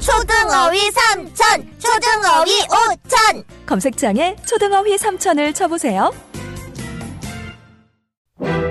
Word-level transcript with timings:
초등어휘 0.00 0.90
삼천, 0.90 1.78
초등어휘 1.78 2.62
오천. 2.62 3.44
검색창에 3.66 4.36
초등어휘 4.46 4.96
3천을 4.96 5.54
쳐보세요. 5.54 6.12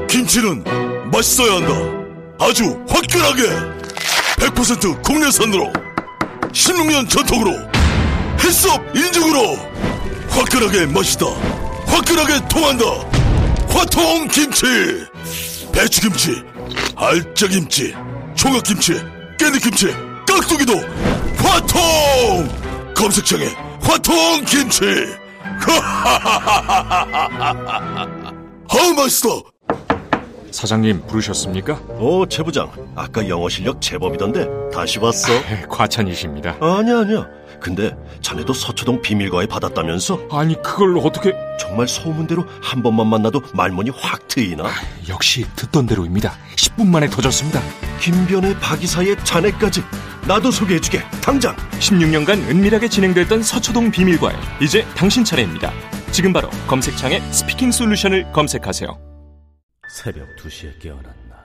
김치는 0.09 0.63
맛있어야 1.11 1.55
한다. 1.55 1.73
아주 2.39 2.63
화끈하게 2.87 3.43
100% 4.39 5.03
국내산으로 5.03 5.71
16년 6.51 7.09
전통으로 7.09 7.51
햇섭 8.43 8.81
인증으로 8.95 9.57
화끈하게 10.29 10.85
맛있다. 10.87 11.25
화끈하게 11.87 12.47
통한다. 12.47 12.85
화통 13.69 14.27
김치. 14.29 14.65
배추 15.75 15.99
김치, 16.01 16.41
알짜김치, 16.95 17.93
총각김치, 18.35 18.93
깨잎김치, 19.37 19.87
깍두기도 20.27 20.73
화통. 21.37 22.47
검색창에 22.95 23.45
화통 23.81 24.43
김치. 24.45 24.83
아우 28.67 28.93
맛있어. 28.97 29.43
사장님 30.51 31.05
부르셨습니까? 31.07 31.73
오, 31.99 32.25
최 32.27 32.41
부장. 32.41 32.71
아까 32.95 33.27
영어 33.27 33.49
실력 33.49 33.81
제법이던데 33.81 34.47
다시 34.73 34.99
왔어? 34.99 35.33
네, 35.33 35.65
과찬이십니다. 35.69 36.55
아니야, 36.61 36.99
아니야. 36.99 37.27
근데 37.59 37.95
자네도 38.21 38.53
서초동 38.53 39.01
비밀과에 39.01 39.45
받았다면서? 39.47 40.27
아니 40.31 40.61
그걸 40.61 40.97
어떻게? 40.99 41.33
정말 41.59 41.87
소문대로 41.87 42.45
한 42.61 42.83
번만 42.83 43.07
만나도 43.07 43.41
말문이 43.53 43.91
확 43.95 44.27
트이나? 44.27 44.65
역시 45.07 45.45
듣던 45.55 45.85
대로입니다. 45.87 46.33
10분 46.55 46.87
만에 46.87 47.07
터졌습니다. 47.09 47.61
김변의 47.99 48.59
박이사의 48.59 49.17
자네까지 49.23 49.81
나도 50.27 50.51
소개해주게. 50.51 51.01
당장. 51.21 51.55
16년간 51.79 52.49
은밀하게 52.49 52.87
진행됐던 52.89 53.43
서초동 53.43 53.91
비밀과에 53.91 54.35
이제 54.61 54.85
당신 54.95 55.23
차례입니다. 55.23 55.71
지금 56.11 56.33
바로 56.33 56.49
검색창에 56.67 57.19
스피킹 57.31 57.71
솔루션을 57.71 58.31
검색하세요. 58.31 58.97
새벽 59.89 60.27
2시에 60.37 60.79
깨어났나. 60.81 61.35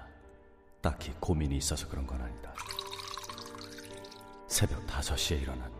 딱히 0.81 1.13
고민이 1.21 1.57
있어서 1.57 1.87
그런 1.89 2.07
건 2.07 2.21
아니다. 2.23 2.55
새벽 4.49 4.87
5시에 4.87 5.43
일어났나. 5.43 5.80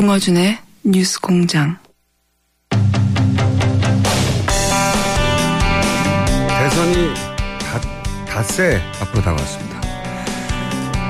김어준의 0.00 0.56
뉴스 0.82 1.20
공장. 1.20 1.76
대선이 6.48 7.12
닷새 8.26 8.80
앞으로 9.02 9.22
다가왔습니다. 9.22 9.80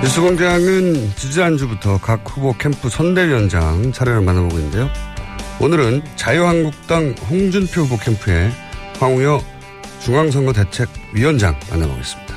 뉴스 0.02 0.20
공장은 0.20 1.14
지지난주부터 1.14 2.00
각 2.00 2.28
후보 2.28 2.52
캠프 2.58 2.88
선대위원장 2.88 3.92
차례를 3.92 4.22
만나보고 4.22 4.56
있는데요. 4.56 4.88
오늘은 5.60 6.02
자유한국당 6.16 7.14
홍준표 7.30 7.82
후보 7.82 7.96
캠프의 7.96 8.50
황우여 8.98 9.40
중앙선거대책위원장 10.00 11.54
만나보겠습니다. 11.70 12.34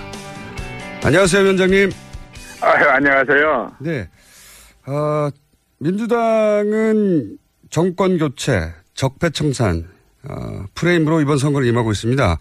안녕하세요, 1.03 1.41
위원장님. 1.41 1.91
아, 2.61 2.67
안녕하세요. 2.93 3.71
네. 3.79 4.07
어, 4.85 5.29
민주당은 5.83 7.37
정권 7.69 8.17
교체, 8.17 8.73
적폐청산 8.93 9.83
어, 10.29 10.65
프레임으로 10.75 11.19
이번 11.19 11.37
선거를 11.37 11.67
임하고 11.67 11.91
있습니다. 11.91 12.37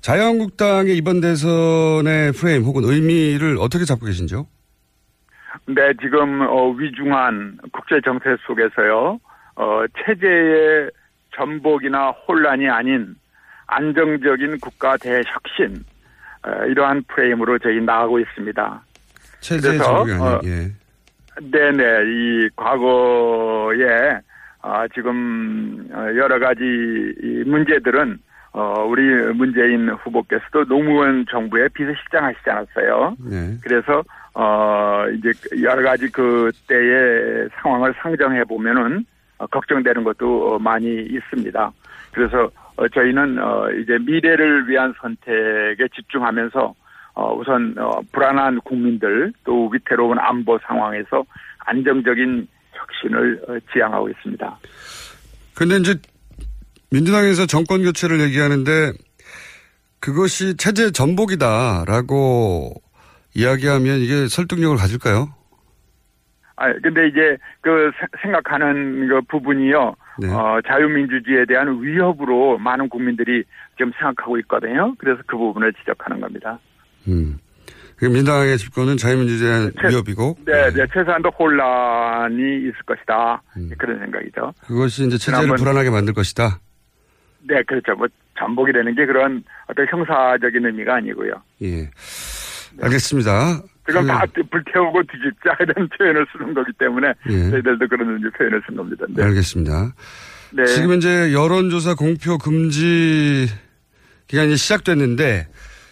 자유한국당의 0.00 0.96
이번 0.96 1.20
대선의 1.20 2.32
프레임 2.32 2.64
혹은 2.64 2.82
의미를 2.84 3.56
어떻게 3.60 3.84
잡고 3.84 4.06
계신지요? 4.06 4.48
네, 5.68 5.92
지금 6.00 6.42
어, 6.42 6.70
위중한 6.70 7.58
국제 7.72 8.00
정세 8.04 8.36
속에서요. 8.46 9.20
어, 9.54 9.84
체제의 10.04 10.90
전복이나 11.36 12.10
혼란이 12.26 12.68
아닌 12.68 13.14
안정적인 13.68 14.58
국가 14.60 14.96
대혁신 14.96 15.84
어, 16.42 16.64
이러한 16.66 17.04
프레임으로 17.06 17.60
저희 17.60 17.80
나가고 17.80 18.18
있습니다. 18.18 18.84
체제의 19.40 19.78
전복이 19.78 20.12
아닌 20.12 20.22
어, 20.22 20.40
예. 20.44 20.72
네네, 21.40 22.04
이 22.06 22.48
과거에 22.56 24.20
아, 24.62 24.88
지금 24.94 25.88
어, 25.92 26.06
여러 26.16 26.38
가지 26.38 26.62
이 26.62 27.44
문제들은 27.46 28.18
어, 28.52 28.84
우리 28.88 29.02
문재인 29.34 29.90
후보께서도 29.90 30.64
노무현 30.64 31.26
정부의 31.30 31.68
비서실장 31.68 32.24
하시지 32.24 32.50
않았어요. 32.50 33.16
네. 33.30 33.56
그래서 33.62 34.02
어, 34.34 35.04
이제 35.14 35.30
여러 35.62 35.82
가지 35.82 36.10
그 36.10 36.50
때의 36.66 37.48
상황을 37.60 37.94
상정해 38.02 38.44
보면은 38.44 39.04
어, 39.38 39.46
걱정되는 39.46 40.04
것도 40.04 40.54
어, 40.54 40.58
많이 40.58 41.02
있습니다. 41.02 41.72
그래서 42.12 42.50
어, 42.76 42.88
저희는 42.88 43.38
어, 43.38 43.70
이제 43.70 43.98
미래를 43.98 44.68
위한 44.68 44.94
선택에 45.00 45.86
집중하면서 45.94 46.74
어, 47.16 47.34
우선 47.34 47.74
어, 47.78 48.00
불안한 48.12 48.60
국민들 48.60 49.32
또 49.42 49.68
위태로운 49.72 50.18
안보 50.18 50.58
상황에서 50.66 51.24
안정적인 51.60 52.46
혁신을 52.72 53.42
어, 53.48 53.56
지향하고 53.72 54.10
있습니다. 54.10 54.58
근데 55.54 55.76
이제 55.78 55.94
민주당에서 56.90 57.46
정권 57.46 57.82
교체를 57.82 58.20
얘기하는데 58.20 58.92
그것이 59.98 60.56
체제 60.58 60.90
전복이다라고 60.92 62.74
이야기하면 63.34 63.98
이게 64.00 64.26
설득력을 64.28 64.76
가질까요? 64.76 65.34
아, 66.56 66.72
근데 66.82 67.08
이제 67.08 67.36
그 67.62 67.90
세- 67.98 68.06
생각하는 68.22 69.08
그 69.08 69.20
부분이요. 69.22 69.94
네. 70.18 70.28
어, 70.32 70.60
자유민주주의에 70.66 71.46
대한 71.46 71.82
위협으로 71.82 72.58
많은 72.58 72.88
국민들이 72.90 73.42
지금 73.76 73.90
생각하고 73.98 74.38
있거든요. 74.40 74.94
그래서 74.98 75.22
그 75.26 75.36
부분을 75.36 75.72
지적하는 75.74 76.20
겁니다. 76.20 76.58
음. 77.08 77.38
그 77.96 78.04
민당의 78.04 78.58
집권은 78.58 78.96
자유민주주의의 78.98 79.70
최- 79.80 79.88
위협이고 79.88 80.36
네, 80.44 80.70
네, 80.70 80.84
최소한도 80.92 81.30
혼란이 81.30 82.58
있을 82.60 82.74
것이다. 82.84 83.42
그런 83.78 83.98
생각이죠. 84.00 84.52
그것이 84.66 85.06
이제 85.06 85.16
체제를 85.16 85.40
지난번- 85.46 85.56
불안하게 85.56 85.90
만들 85.90 86.12
것이다. 86.12 86.60
네, 87.48 87.62
그렇죠. 87.66 87.94
뭐, 87.94 88.06
전복이 88.38 88.72
되는 88.72 88.94
게 88.94 89.06
그런 89.06 89.42
어떤 89.68 89.86
형사적인 89.88 90.66
의미가 90.66 90.96
아니고요. 90.96 91.32
예. 91.62 91.88
알겠습니다. 92.82 93.62
그건 93.84 94.02
그- 94.02 94.08
다 94.08 94.24
불태우고 94.50 95.02
뒤집자 95.04 95.56
이런 95.60 95.88
표현을 95.96 96.26
쓰는 96.32 96.52
거기 96.52 96.72
때문에 96.78 97.08
예. 97.30 97.50
저희들도 97.50 97.88
그런 97.88 98.18
이제 98.18 98.28
표현을 98.36 98.62
쓴 98.66 98.76
겁니다. 98.76 99.06
네. 99.08 99.22
알겠습니다. 99.22 99.94
네. 100.52 100.64
지금 100.66 100.90
현재 100.92 101.32
여론조사 101.32 101.94
공표 101.94 102.36
금지 102.36 103.46
기간이 104.26 104.56
시작됐는데 104.56 105.46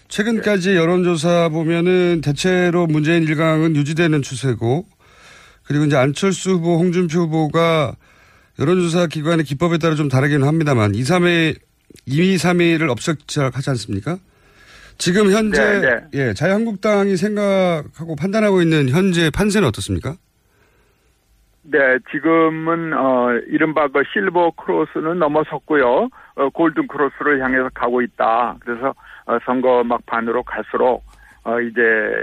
최근까지 0.09 0.77
여론조사 0.77 1.49
보면은 1.49 2.21
대체로 2.23 2.87
문재인 2.87 3.25
일강은 3.25 3.75
유지되는 3.77 4.23
추세고 4.23 4.87
그리고 5.67 5.85
이제 5.85 5.97
안철수 5.97 6.53
후보, 6.53 6.79
홍준표 6.79 7.21
후보가 7.21 7.95
여론조사 8.59 9.07
기관의 9.07 9.45
기법에 9.45 9.79
따라 9.79 9.95
좀 9.95 10.09
다르기는 10.09 10.47
합니다만 10.47 10.95
2, 10.95 11.01
3회 11.01 11.57
2위, 12.09 12.35
3위를 12.37 12.91
업적하지 12.91 13.71
않습니까? 13.71 14.19
지금 14.99 15.33
현재 15.33 15.81
네, 15.81 16.01
예, 16.15 16.35
자유한국당이 16.35 17.17
생각하고 17.17 18.15
판단하고 18.15 18.63
있는 18.63 18.89
현재 18.89 19.31
판세는 19.31 19.67
어떻습니까? 19.69 20.17
네, 21.63 21.79
지금은 22.13 22.93
어 22.93 23.33
이른바 23.49 23.89
그 23.89 24.03
실버 24.13 24.53
크로스는 24.53 25.19
넘어섰고요. 25.19 26.09
어, 26.37 26.49
골든 26.51 26.87
크로스를 26.89 27.43
향해서 27.43 27.71
가고 27.75 28.03
있다. 28.03 28.59
그래서 28.61 28.89
어, 28.89 28.95
선거 29.45 29.83
막판으로 29.85 30.43
갈수록 30.43 31.05
어 31.45 31.61
이제 31.61 31.81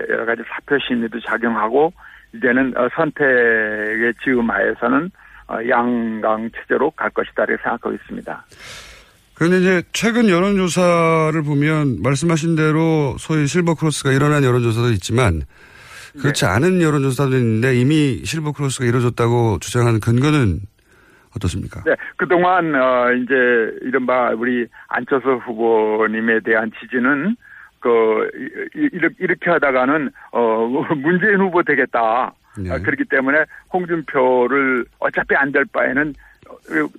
여러 0.10 0.26
가지 0.26 0.42
사표 0.50 0.78
심리도 0.80 1.20
작용하고 1.22 1.94
이제는 2.36 2.74
어, 2.78 2.88
선택의 2.96 4.14
지음하에서는 4.24 5.12
어, 5.48 5.58
양강 5.70 6.50
체제로 6.52 6.92
갈 6.92 7.10
것이다 7.10 7.44
이렇게 7.44 7.62
생각하고 7.62 7.94
있습니다. 7.94 8.46
그런데 9.34 9.58
이제 9.60 9.84
최근 9.92 10.30
여론조사를 10.30 11.42
보면 11.42 12.02
말씀하신 12.04 12.56
대로 12.56 13.16
소위 13.18 13.48
실버 13.48 13.76
크로스가 13.76 14.12
일어난 14.12 14.44
여론조사도 14.44 14.92
있지만 14.92 15.42
그렇지 16.20 16.46
않은 16.46 16.82
여론조사도 16.82 17.36
있는데 17.38 17.76
이미 17.76 18.22
실버 18.24 18.52
크로스가 18.52 18.86
이루어졌다고 18.86 19.60
주장하는 19.60 20.00
근거는 20.00 20.60
어떻습니까? 21.36 21.82
네, 21.86 21.96
그동안 22.18 22.74
어 22.76 23.12
이제 23.14 23.34
이른바 23.82 24.32
우리 24.32 24.68
안철수 24.90 25.30
후보님에 25.46 26.42
대한 26.42 26.72
지지는 26.80 27.36
그 27.80 28.30
이- 28.76 28.90
이렇게, 28.92 29.16
이렇게 29.20 29.50
하다가는 29.50 30.10
어 30.32 30.68
문재인 30.98 31.40
후보 31.40 31.64
되겠다. 31.64 32.34
네. 32.58 32.70
아, 32.72 32.78
그렇기 32.80 33.06
때문에 33.06 33.46
홍준표를 33.74 34.86
어차피 35.00 35.36
안 35.36 35.52
될 35.52 35.66
바에는 35.72 36.14
어, 36.50 36.54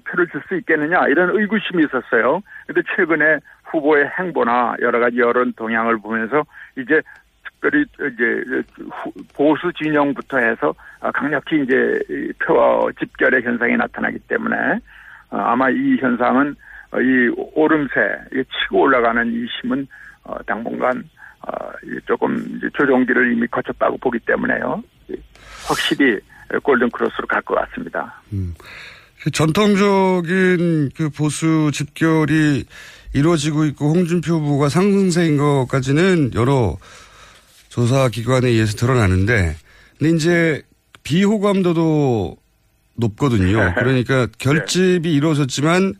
표를 0.08 0.26
줄 0.28 0.40
수 0.48 0.56
있겠느냐 0.56 1.06
이런 1.08 1.36
의구심이 1.38 1.84
있었어요. 1.84 2.40
근데 2.66 2.80
최근에 2.96 3.38
후보의 3.64 4.08
행보나 4.18 4.76
여러 4.80 4.98
가지 4.98 5.18
여론 5.18 5.52
동향을 5.54 5.98
보면서 5.98 6.44
이제 6.76 7.00
특별히 7.62 7.84
이제 8.12 8.62
후- 8.90 9.12
보수 9.34 9.72
진영부터 9.78 10.38
해서 10.38 10.74
아, 11.00 11.10
강력히 11.12 11.62
이제 11.62 11.98
이표 12.10 12.90
집결의 12.98 13.42
현상이 13.42 13.76
나타나기 13.76 14.18
때문에 14.28 14.56
어, 15.30 15.36
아마 15.38 15.70
이 15.70 15.96
현상은 16.00 16.54
어, 16.90 17.00
이 17.00 17.28
오름세 17.54 17.94
이 18.34 18.42
치고 18.44 18.80
올라가는 18.82 19.32
이 19.32 19.46
힘은 19.62 19.86
어, 20.24 20.36
당분간 20.44 21.02
조금 22.06 22.60
조정기를 22.76 23.32
이미 23.32 23.46
거쳤다고 23.48 23.98
보기 23.98 24.18
때문에요. 24.20 24.80
이 25.08 25.16
확실히 25.66 26.20
골든 26.62 26.88
크로스로 26.90 27.26
갈 27.26 27.42
것 27.42 27.56
같습니다. 27.56 28.22
그 29.24 29.30
전통적인 29.32 30.90
그 30.96 31.10
보수 31.10 31.70
집결이 31.72 32.64
이루어지고 33.14 33.64
있고 33.66 33.88
홍준표 33.92 34.34
후보가 34.34 34.68
상승세인 34.68 35.36
것까지는 35.36 36.34
여러 36.34 36.76
조사 37.72 38.10
기관에 38.10 38.48
의해서 38.48 38.76
드러나는데 38.76 39.54
근데 39.98 40.14
이제 40.14 40.62
비호감도도 41.04 42.36
높거든요. 42.98 43.72
그러니까 43.80 44.26
결집이 44.36 45.10
이루어졌지만 45.10 45.94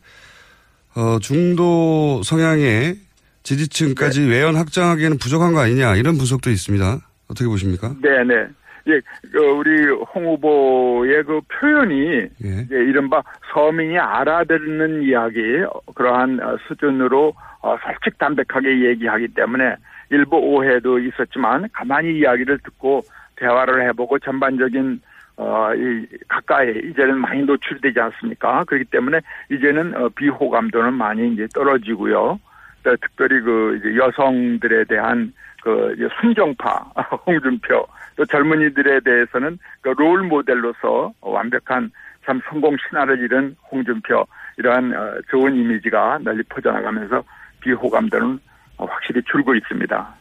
어 0.95 1.17
중도 1.19 2.21
성향의 2.23 2.97
지지층까지 3.41 4.21
외연 4.21 4.55
확장하기에는 4.55 5.17
부족한 5.17 5.53
거 5.53 5.61
아니냐 5.61 5.95
이런 5.95 6.15
분석도 6.15 6.51
있습니다. 6.51 6.99
어떻게 7.27 7.47
보십니까? 7.47 7.95
네 8.03 8.23
네. 8.23 8.45
예, 8.85 9.01
그 9.31 9.39
우리 9.39 9.87
홍 10.13 10.27
후보의 10.27 11.23
그 11.23 11.41
표현이 11.59 11.95
예. 12.43 12.67
이른바 12.69 13.23
서민이 13.51 13.97
알아듣는 13.97 15.01
이야기 15.03 15.39
어, 15.63 15.79
그러한 15.95 16.39
어, 16.39 16.55
수준으로 16.67 17.33
어, 17.61 17.77
솔직 17.83 18.19
담백하게 18.19 18.89
얘기하기 18.89 19.29
때문에 19.29 19.75
일부 20.09 20.37
오해도 20.37 20.99
있었지만 20.99 21.67
가만히 21.73 22.17
이야기를 22.17 22.59
듣고 22.59 23.01
대화를 23.35 23.87
해보고 23.89 24.19
전반적인 24.19 25.01
어, 25.35 25.73
이, 25.73 26.05
가까이, 26.27 26.69
이제는 26.69 27.17
많이 27.17 27.41
노출되지 27.41 27.99
않습니까? 27.99 28.63
그렇기 28.65 28.85
때문에 28.85 29.19
이제는, 29.49 29.95
어, 29.95 30.09
비호감도는 30.09 30.93
많이 30.93 31.33
이제 31.33 31.47
떨어지고요. 31.53 32.39
또 32.83 32.95
특별히 32.97 33.41
그, 33.41 33.79
이제 33.79 33.95
여성들에 33.97 34.83
대한 34.85 35.33
그, 35.63 35.95
순정파, 36.21 36.91
홍준표, 37.25 37.87
또 38.15 38.25
젊은이들에 38.25 38.99
대해서는 38.99 39.57
그 39.81 39.89
롤 39.89 40.21
모델로서 40.23 41.13
완벽한 41.21 41.89
참 42.25 42.39
성공 42.47 42.77
신화를 42.77 43.17
이룬 43.17 43.55
홍준표, 43.71 44.25
이러한, 44.57 44.93
어, 44.93 45.15
좋은 45.31 45.55
이미지가 45.55 46.19
널리 46.21 46.43
퍼져나가면서 46.43 47.23
비호감도는 47.61 48.27
어, 48.35 48.39
확실히 48.77 49.21
줄고 49.31 49.55
있습니다. 49.55 50.15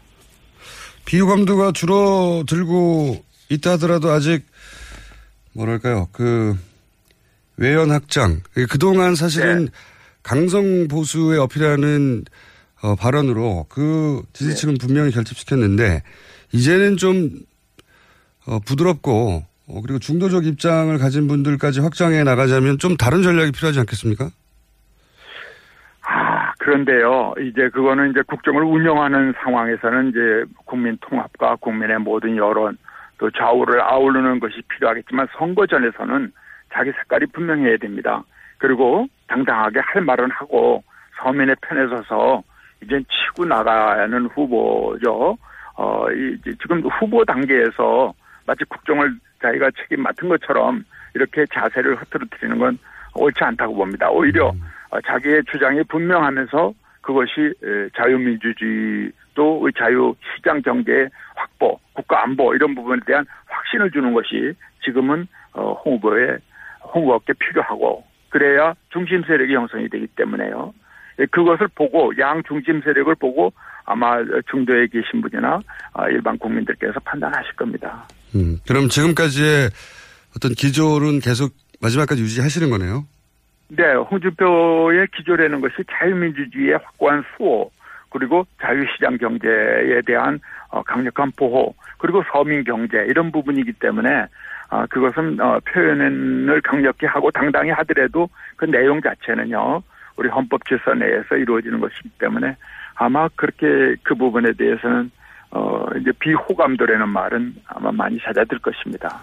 비호감도가 1.05 1.73
줄어들고 1.73 3.25
있다 3.49 3.73
하더라도 3.73 4.11
아직 4.11 4.47
뭐랄까요 5.53 6.09
그 6.13 6.57
외연 7.57 7.91
확장 7.91 8.41
그동안 8.71 9.15
사실은 9.15 9.69
강성 10.23 10.89
보수에 10.89 11.39
어필하는 11.39 12.25
어, 12.83 12.97
발언으로 12.97 13.67
그 13.69 14.23
지지층은 14.33 14.79
분명히 14.79 15.13
결집시켰는데 15.13 16.03
이제는 16.53 16.97
좀 16.97 17.31
어, 18.47 18.59
부드럽고 18.61 19.45
어, 19.69 19.81
그리고 19.83 19.99
중도적 19.99 20.47
입장을 20.47 20.97
가진 20.99 21.29
분들까지 21.29 21.81
확장해 21.81 22.25
나가자면 22.25 22.79
좀 22.79 22.97
다른 22.97 23.23
전략이 23.23 23.53
필요하지 23.53 23.79
않겠습니까? 23.81 24.31
아, 26.63 26.65
그런데요, 26.65 27.35
이제 27.41 27.69
그거는 27.69 28.11
이제 28.11 28.23
국정을 28.23 28.63
운영하는 28.63 29.35
상황에서는 29.43 30.11
이제 30.11 30.45
국민 30.65 30.97
통합과 31.01 31.57
국민의 31.57 31.99
모든 31.99 32.37
여론, 32.37 32.79
또 33.19 33.31
좌우를 33.31 33.81
아우르는 33.81 34.41
것이 34.41 34.63
필요하겠지만 34.69 35.27
선거 35.37 35.67
전에서는 35.67 36.33
자기 36.73 36.93
색깔이 36.93 37.27
분명해야 37.27 37.77
됩니다. 37.79 38.23
그리고 38.59 39.07
당당하게 39.27 39.81
할 39.81 40.03
말은 40.03 40.31
하고 40.31 40.83
서민의 41.21 41.57
편에 41.63 41.89
서서 41.89 42.43
이제 42.83 43.01
치고 43.11 43.45
나가는 43.45 44.27
후보죠. 44.27 45.37
어, 45.77 46.11
이, 46.13 46.37
이제 46.39 46.53
지금 46.61 46.81
후보 46.83 47.25
단계에서 47.25 48.13
마치 48.47 48.65
국정을 48.65 49.13
자기가 49.41 49.71
책임 49.83 50.03
맡은 50.03 50.29
것처럼 50.29 50.85
이렇게 51.15 51.45
자세를 51.53 51.97
흐트러뜨리는 51.97 52.59
건 52.59 52.79
옳지 53.15 53.43
않다고 53.43 53.75
봅니다. 53.75 54.11
오히려 54.11 54.49
어, 54.49 54.55
자기의 55.01 55.43
주장이 55.51 55.83
분명하면서 55.85 56.75
그것이 57.01 57.55
에, 57.63 57.89
자유민주주의 57.97 59.11
또 59.35 59.69
자유 59.77 60.15
시장 60.37 60.61
경제 60.63 61.09
확보, 61.35 61.79
국가 61.95 62.23
안보 62.23 62.55
이런 62.55 62.75
부분에 62.75 63.01
대한 63.07 63.25
확신을 63.47 63.91
주는 63.91 64.13
것이 64.13 64.53
지금은 64.85 65.27
어, 65.55 65.73
홍 65.85 65.95
후보의 65.95 66.39
홍 66.83 67.05
후보께 67.05 67.33
필요하고 67.35 68.05
그래야 68.29 68.75
중심 68.91 69.23
세력이 69.25 69.55
형성이 69.55 69.89
되기 69.89 70.07
때문에요. 70.17 70.73
예, 71.21 71.27
그것을 71.27 71.69
보고 71.75 72.13
양 72.19 72.43
중심 72.47 72.81
세력을 72.83 73.15
보고 73.17 73.53
아마 73.85 74.17
중도에 74.51 74.87
계신 74.87 75.21
분이나 75.21 75.61
아, 75.93 76.09
일반 76.09 76.39
국민들께서 76.39 76.99
판단하실 77.01 77.55
겁니다. 77.55 78.07
음, 78.35 78.59
그럼 78.67 78.89
지금까지의 78.89 79.71
어떤 80.37 80.53
기조는 80.53 81.21
계속 81.21 81.53
마지막까지 81.81 82.23
유지하시는 82.23 82.71
거네요. 82.71 83.05
네, 83.75 83.95
홍준표의 83.95 85.07
기조라는 85.17 85.63
것이 85.63 85.77
자유민주주의의 85.91 86.75
확고한 86.75 87.25
수호, 87.37 87.71
그리고 88.11 88.47
자유시장 88.61 89.17
경제에 89.17 90.03
대한 90.05 90.39
어, 90.69 90.83
강력한 90.83 91.33
보호, 91.37 91.75
그리고 91.97 92.23
서민 92.31 92.65
경제 92.65 92.99
이런 93.09 93.33
부분이기 93.33 93.73
때문에 93.75 94.27
어, 94.69 94.85
그것은 94.91 95.41
어, 95.41 95.59
표현을 95.65 96.61
강력히 96.63 97.07
하고 97.07 97.31
당당히 97.31 97.71
하더라도 97.71 98.29
그 98.57 98.67
내용 98.67 99.01
자체는요 99.01 99.83
우리 100.17 100.29
헌법 100.29 100.67
질서 100.67 100.93
내에서 100.93 101.37
이루어지는 101.37 101.81
것이기 101.81 102.11
때문에 102.19 102.55
아마 102.97 103.27
그렇게 103.37 103.97
그 104.03 104.15
부분에 104.15 104.53
대해서는 104.53 105.11
어 105.51 105.87
이제 105.99 106.13
비호감도라는 106.19 107.09
말은 107.09 107.55
아마 107.67 107.91
많이 107.93 108.19
잦아들 108.21 108.59
것입니다. 108.59 109.23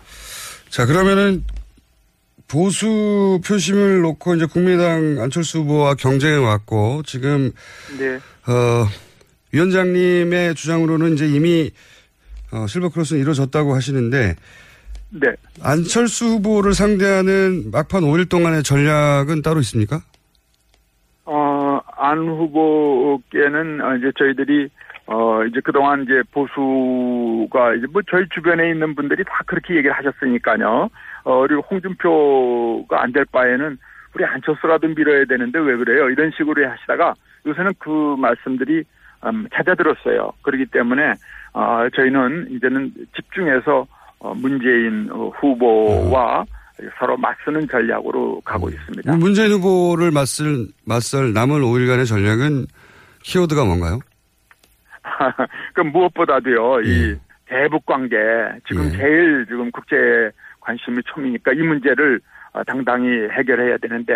자, 0.70 0.86
그러면은 0.86 1.44
보수 2.50 3.40
표심을 3.48 4.02
놓고 4.02 4.36
이제 4.36 4.46
국민의당 4.46 5.22
안철수 5.22 5.60
후보와 5.60 5.96
경쟁해 5.96 6.38
왔고 6.38 7.04
지금 7.04 7.52
네. 8.00 8.16
어 8.52 8.86
위원장님의 9.54 10.56
주장으로는 10.56 11.14
이제 11.14 11.28
이미 11.28 11.72
어 12.52 12.66
실버 12.68 12.90
크로스는 12.90 13.22
이루어졌다고 13.22 13.76
하시는데 13.76 14.36
네. 15.12 15.36
안철수 15.64 16.26
후보를 16.26 16.74
상대하는 16.74 17.72
막판 17.72 18.04
5일 18.04 18.30
동안의 18.30 18.64
전략은 18.64 19.42
따로 19.42 19.60
있습니까? 19.60 20.02
어, 21.26 21.80
안 21.98 22.18
후보께는 22.28 23.82
어, 23.82 23.96
이제 23.98 24.12
저희들이 24.18 24.70
어, 25.08 25.44
이제 25.46 25.60
그동안 25.64 26.04
이제 26.04 26.22
보수가 26.32 27.76
이제 27.76 27.88
뭐 27.92 28.02
저희 28.10 28.26
주변에 28.30 28.70
있는 28.70 28.96
분들이 28.96 29.24
다 29.24 29.42
그렇게 29.46 29.76
얘기를 29.76 29.92
하셨으니까요. 29.96 30.90
어, 31.24 31.42
그리고 31.48 31.62
홍준표가 31.70 33.02
안 33.04 33.12
될 33.12 33.26
바에는 33.32 33.78
우리 34.16 34.26
안철수라도 34.26 34.88
밀어야 34.88 35.26
되는데 35.26 35.60
왜 35.60 35.76
그래요? 35.78 36.10
이런 36.10 36.32
식으로 36.36 36.68
하시다가 36.70 37.14
요새는 37.46 37.74
그 37.80 38.16
말씀들이 38.18 38.84
음, 39.26 39.48
잦아들었어요. 39.54 40.32
그렇기 40.42 40.66
때문에 40.68 41.14
어, 41.54 41.88
저희는 41.96 42.48
이제는 42.52 42.92
집중해서 43.16 43.86
어, 44.20 44.34
문재인 44.36 45.10
어, 45.12 45.30
후보와 45.36 46.46
서로 46.98 47.18
맞서는 47.18 47.68
전략으로 47.68 48.42
가고 48.46 48.70
있습니다. 48.70 49.16
문재인 49.18 49.52
후보를 49.52 50.12
맞설, 50.12 50.68
맞설 50.86 51.34
남은 51.34 51.62
5일간의 51.62 52.08
전략은 52.08 52.66
키워드가 53.24 53.66
뭔가요? 53.66 54.00
그 55.74 55.82
무엇보다도요, 55.82 56.82
이 56.82 57.16
대북 57.48 57.86
관계, 57.86 58.16
지금 58.68 58.90
제일 58.92 59.46
지금 59.48 59.70
국제 59.72 59.96
관심이 60.60 61.02
촘이니까 61.04 61.54
이 61.54 61.62
문제를 61.62 62.20
어, 62.54 62.64
당당히 62.64 63.08
해결해야 63.30 63.78
되는데, 63.78 64.14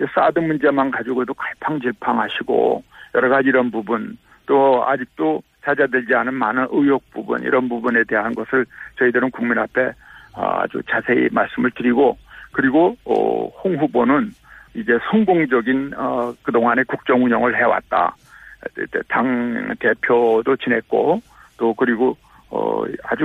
이 0.00 0.04
사드 0.14 0.40
문제만 0.40 0.90
가지고도 0.90 1.32
갈팡질팡하시고, 1.34 2.84
여러 3.14 3.28
가지 3.28 3.48
이런 3.48 3.70
부분, 3.70 4.18
또 4.46 4.84
아직도 4.86 5.42
찾아들지 5.64 6.14
않은 6.14 6.34
많은 6.34 6.66
의혹 6.70 7.02
부분, 7.10 7.42
이런 7.42 7.68
부분에 7.68 8.04
대한 8.04 8.34
것을 8.34 8.66
저희들은 8.98 9.30
국민 9.30 9.58
앞에 9.58 9.92
아주 10.34 10.82
자세히 10.90 11.28
말씀을 11.32 11.70
드리고, 11.70 12.18
그리고, 12.52 12.96
어, 13.04 13.48
홍 13.64 13.76
후보는 13.76 14.30
이제 14.74 14.98
성공적인, 15.10 15.92
어, 15.96 16.34
그동안의 16.42 16.84
국정 16.84 17.24
운영을 17.24 17.56
해왔다. 17.56 18.14
당 19.08 19.74
대표도 19.80 20.56
지냈고 20.56 21.20
또 21.56 21.74
그리고 21.74 22.16
어 22.54 22.84
아주 23.04 23.24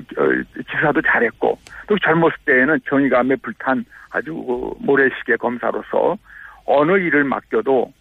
지사도 0.72 1.02
잘했고 1.02 1.60
또 1.88 2.00
젊었을 2.00 2.38
때에는 2.46 2.80
정의감에 2.88 3.36
불탄 3.44 3.84
아주 4.10 4.34
그 4.34 4.74
모래시계 4.80 5.36
검사로서 5.36 6.18
어느 6.66 6.94
일을 6.94 7.26
맡겨도 7.26 7.92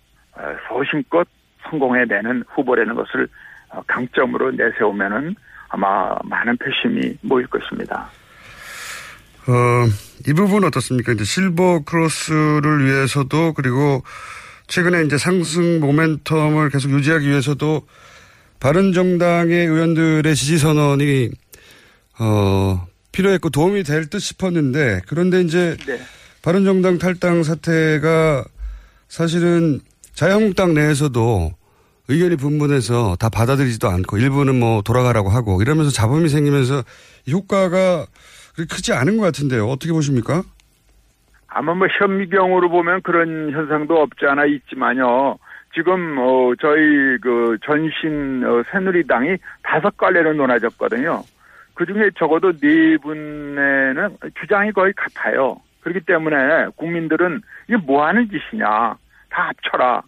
소신껏 0.68 1.26
성공해내는 1.68 2.44
후보라는 2.48 2.94
것을 2.94 3.28
어, 3.70 3.82
강점으로 3.86 4.52
내세우면은 4.52 5.34
아마 5.68 6.16
많은 6.24 6.56
표심이 6.58 7.16
모일 7.22 7.46
것입니다. 7.48 8.08
어, 9.48 9.86
이 10.28 10.32
부분 10.32 10.64
어떻습니까? 10.64 11.12
이제 11.12 11.24
실버 11.24 11.84
크로스를 11.84 12.84
위해서도 12.84 13.54
그리고 13.54 14.02
최근에 14.68 15.02
이제 15.02 15.18
상승 15.18 15.80
모멘텀을 15.80 16.72
계속 16.72 16.90
유지하기 16.90 17.28
위해서도 17.28 17.82
바른정당의 18.60 19.66
의원들의 19.66 20.34
지지 20.34 20.58
선언이 20.58 21.30
어 22.18 22.86
필요했고 23.12 23.50
도움이 23.50 23.82
될 23.82 24.06
듯 24.08 24.18
싶었는데 24.20 25.02
그런데 25.06 25.40
이제 25.40 25.76
네. 25.86 25.98
바른정당 26.42 26.98
탈당 26.98 27.42
사태가 27.42 28.44
사실은 29.08 29.80
자유한국당 30.14 30.74
내에서도 30.74 31.50
의견이 32.08 32.36
분분해서 32.36 33.16
다 33.18 33.28
받아들이지도 33.28 33.88
않고 33.88 34.18
일부는 34.18 34.58
뭐 34.58 34.80
돌아가라고 34.82 35.28
하고 35.28 35.60
이러면서 35.60 35.90
잡음이 35.90 36.28
생기면서 36.28 36.82
효과가 37.30 38.06
크지 38.56 38.92
않은 38.92 39.16
것 39.16 39.24
같은데요. 39.24 39.66
어떻게 39.66 39.92
보십니까? 39.92 40.42
아마 41.48 41.74
뭐 41.74 41.86
현미경으로 41.98 42.68
보면 42.70 43.02
그런 43.02 43.50
현상도 43.50 43.96
없지 43.96 44.24
않아 44.26 44.44
있지만요. 44.46 45.38
지금 45.76 46.16
어 46.18 46.54
저희 46.58 47.18
그 47.18 47.58
전신 47.62 48.42
어, 48.44 48.62
새누리당이 48.72 49.36
다섯 49.62 49.94
갈래로 49.98 50.32
논하졌거든요. 50.32 51.22
그 51.74 51.84
중에 51.84 52.10
적어도 52.16 52.50
네 52.52 52.96
분에는 52.96 54.16
주장이 54.40 54.72
거의 54.72 54.94
같아요. 54.94 55.60
그렇기 55.82 56.00
때문에 56.06 56.68
국민들은 56.76 57.42
이게 57.68 57.76
뭐 57.76 58.06
하는 58.06 58.26
짓이냐. 58.30 58.66
다 59.28 59.48
합쳐라. 59.48 60.00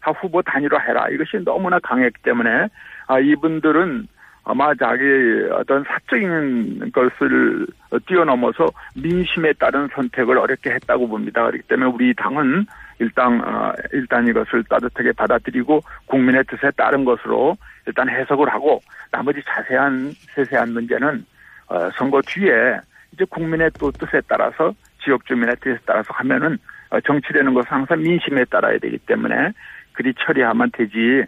다 0.00 0.10
후보 0.10 0.42
단위로 0.42 0.80
해라. 0.80 1.06
이것이 1.08 1.44
너무나 1.44 1.78
강했기 1.78 2.20
때문에 2.22 2.66
아 3.06 3.20
이분들은 3.20 4.08
아마 4.42 4.74
자기 4.74 5.04
어떤 5.52 5.84
사적인 5.84 6.90
것을 6.90 7.64
뛰어넘어서 8.08 8.66
민심에 8.96 9.52
따른 9.52 9.86
선택을 9.94 10.36
어렵게 10.36 10.70
했다고 10.70 11.06
봅니다. 11.06 11.46
그렇기 11.46 11.68
때문에 11.68 11.88
우리 11.92 12.12
당은 12.14 12.66
일단 13.02 13.40
어, 13.44 13.72
일단 13.92 14.28
이것을 14.28 14.62
따뜻하게 14.64 15.12
받아들이고 15.12 15.82
국민의 16.06 16.44
뜻에 16.44 16.70
따른 16.76 17.04
것으로 17.04 17.56
일단 17.86 18.08
해석을 18.08 18.48
하고 18.48 18.80
나머지 19.10 19.42
자세한 19.44 20.12
세세한 20.34 20.72
문제는 20.72 21.26
어, 21.66 21.90
선거 21.96 22.22
뒤에 22.24 22.78
이제 23.12 23.24
국민의 23.28 23.72
또 23.78 23.90
뜻에 23.90 24.20
따라서 24.28 24.72
지역 25.02 25.26
주민의 25.26 25.56
뜻에 25.60 25.76
따라서 25.84 26.08
하면은 26.14 26.56
어, 26.90 27.00
정치라는 27.00 27.54
것은 27.54 27.70
항상 27.70 28.00
민심에 28.00 28.44
따라야 28.44 28.78
되기 28.78 28.98
때문에 28.98 29.50
그리 29.92 30.14
처리하면 30.24 30.70
되지 30.72 31.24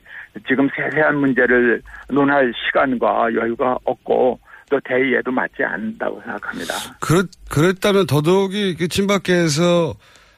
지금 0.47 0.69
세세한 0.77 1.17
문제를 1.17 1.83
논할 2.09 2.53
시간과 2.55 3.35
여유가 3.35 3.77
없고 3.85 4.39
또 4.71 4.81
대의에도 4.85 5.31
맞지 5.33 5.63
않는다고 5.63 6.21
생각합니다. 6.23 6.75
그렇, 7.01 7.25
그랬다면 7.51 8.07
더더욱이 8.07 8.77
그 8.77 8.89
친박계에서 8.89 9.95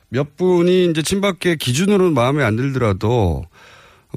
몇 0.08 0.36
분이 0.36 0.86
이제 0.86 1.02
친박계 1.02 1.56
기준으로는 1.56 2.14
마음에 2.14 2.42
안 2.44 2.56
들더라도 2.56 3.44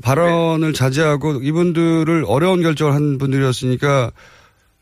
발언을 0.03 0.73
자제하고 0.73 1.41
이분들을 1.41 2.23
어려운 2.27 2.61
결정을 2.61 2.93
한 2.93 3.17
분들이었으니까 3.17 4.11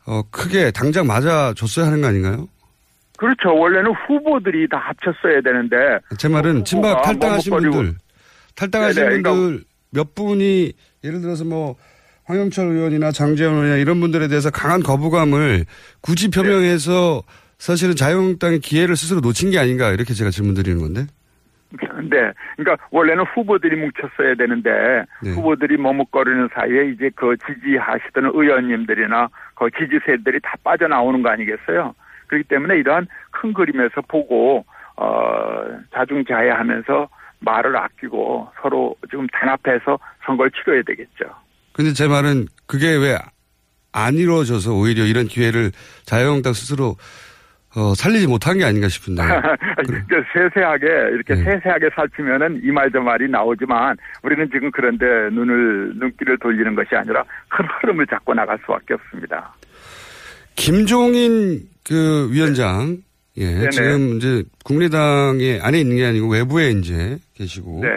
어, 0.06 0.22
크게 0.30 0.70
당장 0.70 1.06
맞아줬어야 1.06 1.86
하는 1.86 2.00
거 2.00 2.06
아닌가요? 2.08 2.48
그렇죠. 3.16 3.54
원래는 3.54 3.92
후보들이 4.06 4.68
다 4.68 4.78
합쳤어야 4.78 5.40
되는데. 5.42 5.76
제 6.18 6.28
말은 6.28 6.64
친박 6.64 7.02
탈당하신. 7.02 7.50
분들, 7.52 7.96
탈당하신 8.54 8.94
네네, 9.02 9.08
그러니까 9.08 9.32
분들 9.32 9.64
몇 9.90 10.14
분이 10.14 10.72
예를 11.02 11.20
들어서 11.20 11.44
뭐 11.44 11.74
황영철 12.24 12.68
의원이나 12.68 13.10
장재원 13.10 13.54
의원이나 13.54 13.76
이런 13.76 14.00
분들에 14.00 14.28
대해서 14.28 14.50
강한 14.50 14.82
거부감을 14.82 15.64
굳이 16.00 16.30
표명해서 16.30 17.22
사실은 17.58 17.96
자유한국당의 17.96 18.60
기회를 18.60 18.96
스스로 18.96 19.20
놓친 19.20 19.50
게 19.50 19.58
아닌가 19.58 19.90
이렇게 19.90 20.14
제가 20.14 20.30
질문 20.30 20.54
드리는 20.54 20.80
건데. 20.80 21.06
네. 22.08 22.32
그러니까 22.56 22.82
원래는 22.90 23.24
후보들이 23.34 23.76
뭉쳤어야 23.76 24.34
되는데 24.36 24.70
네. 25.22 25.30
후보들이 25.32 25.76
머뭇거리는 25.76 26.48
사이에 26.54 26.90
이제 26.90 27.10
그 27.14 27.36
지지하시던 27.46 28.30
의원님들이나 28.32 29.28
그 29.54 29.68
지지 29.76 29.98
세들이 30.06 30.40
다 30.40 30.54
빠져나오는 30.64 31.22
거 31.22 31.28
아니겠어요? 31.28 31.94
그렇기 32.28 32.48
때문에 32.48 32.78
이러한 32.78 33.06
큰 33.30 33.52
그림에서 33.52 34.00
보고 34.08 34.64
어 34.96 35.64
자중자애하면서 35.92 37.08
말을 37.40 37.76
아끼고 37.76 38.48
서로 38.62 38.96
지금 39.10 39.26
단합해서 39.28 39.98
선거를 40.24 40.50
치러야 40.52 40.82
되겠죠. 40.86 41.26
근데 41.72 41.92
제 41.92 42.08
말은 42.08 42.46
그게 42.66 42.96
왜 42.96 43.18
안 43.92 44.14
이루어져서 44.14 44.74
오히려 44.74 45.04
이런 45.04 45.26
기회를 45.26 45.72
자유한국당 46.04 46.52
스스로 46.52 46.96
어, 47.76 47.94
살리지 47.94 48.26
못한 48.26 48.56
게 48.58 48.64
아닌가 48.64 48.88
싶은데. 48.88 49.22
그 50.08 50.22
세세하게 50.32 50.86
이렇게 51.12 51.34
네. 51.34 51.44
세세하게 51.44 51.90
살피면은 51.94 52.60
이 52.64 52.70
말 52.72 52.90
저 52.92 53.00
말이 53.00 53.28
나오지만 53.28 53.96
우리는 54.22 54.48
지금 54.52 54.70
그런데 54.70 55.04
눈을 55.34 55.92
눈길을 55.98 56.38
돌리는 56.38 56.74
것이 56.74 56.94
아니라 56.96 57.22
큰 57.48 57.64
흐름을 57.80 58.06
잡고 58.06 58.32
나갈 58.34 58.58
수 58.58 58.66
밖에 58.66 58.94
없습니다. 58.94 59.54
김종인 60.56 61.68
그 61.86 62.28
위원장, 62.32 62.98
예, 63.36 63.44
네네. 63.54 63.70
지금 63.70 64.16
이제 64.16 64.42
국민의당에 64.64 65.60
안에 65.62 65.80
있는 65.80 65.96
게 65.96 66.06
아니고 66.06 66.28
외부에 66.32 66.70
이제 66.70 67.18
계시고. 67.34 67.80
네. 67.82 67.88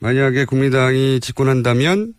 만약에 0.00 0.44
국민의당이 0.44 1.18
집권한다면, 1.20 2.12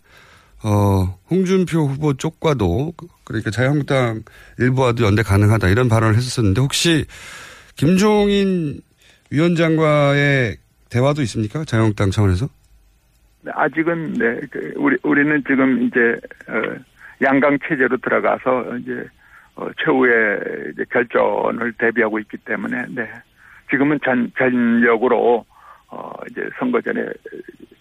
어, 0.63 1.17
홍준표 1.29 1.86
후보 1.88 2.13
쪽과도, 2.15 2.93
그러니까 3.30 3.52
자유한국당 3.52 4.24
일부와도 4.58 5.06
연대 5.06 5.22
가능하다 5.22 5.70
이런 5.70 5.88
발언을 5.88 6.16
했었는데 6.16 6.62
혹시 6.62 7.06
김종인 7.76 8.82
위원장과의 9.30 10.58
대화도 10.90 11.22
있습니까? 11.22 11.64
자유한국당 11.64 12.10
차원에서? 12.10 12.50
네, 13.42 13.52
아직은 13.54 14.14
네, 14.14 14.40
그 14.50 14.74
우리 14.78 14.98
우리는 15.04 15.44
지금 15.48 15.84
이제 15.84 16.00
어, 16.48 16.76
양강 17.22 17.60
체제로 17.68 17.96
들어가서 17.98 18.78
이제 18.78 19.08
어, 19.56 19.68
최후의 19.84 20.72
이제 20.74 20.84
결전을 20.92 21.74
대비하고 21.78 22.18
있기 22.20 22.38
때문에 22.38 22.86
네. 22.90 23.08
지금은 23.70 24.00
전 24.04 24.32
전력으로 24.40 25.46
어, 25.90 26.12
이제 26.32 26.50
선거 26.58 26.82
전에 26.82 27.06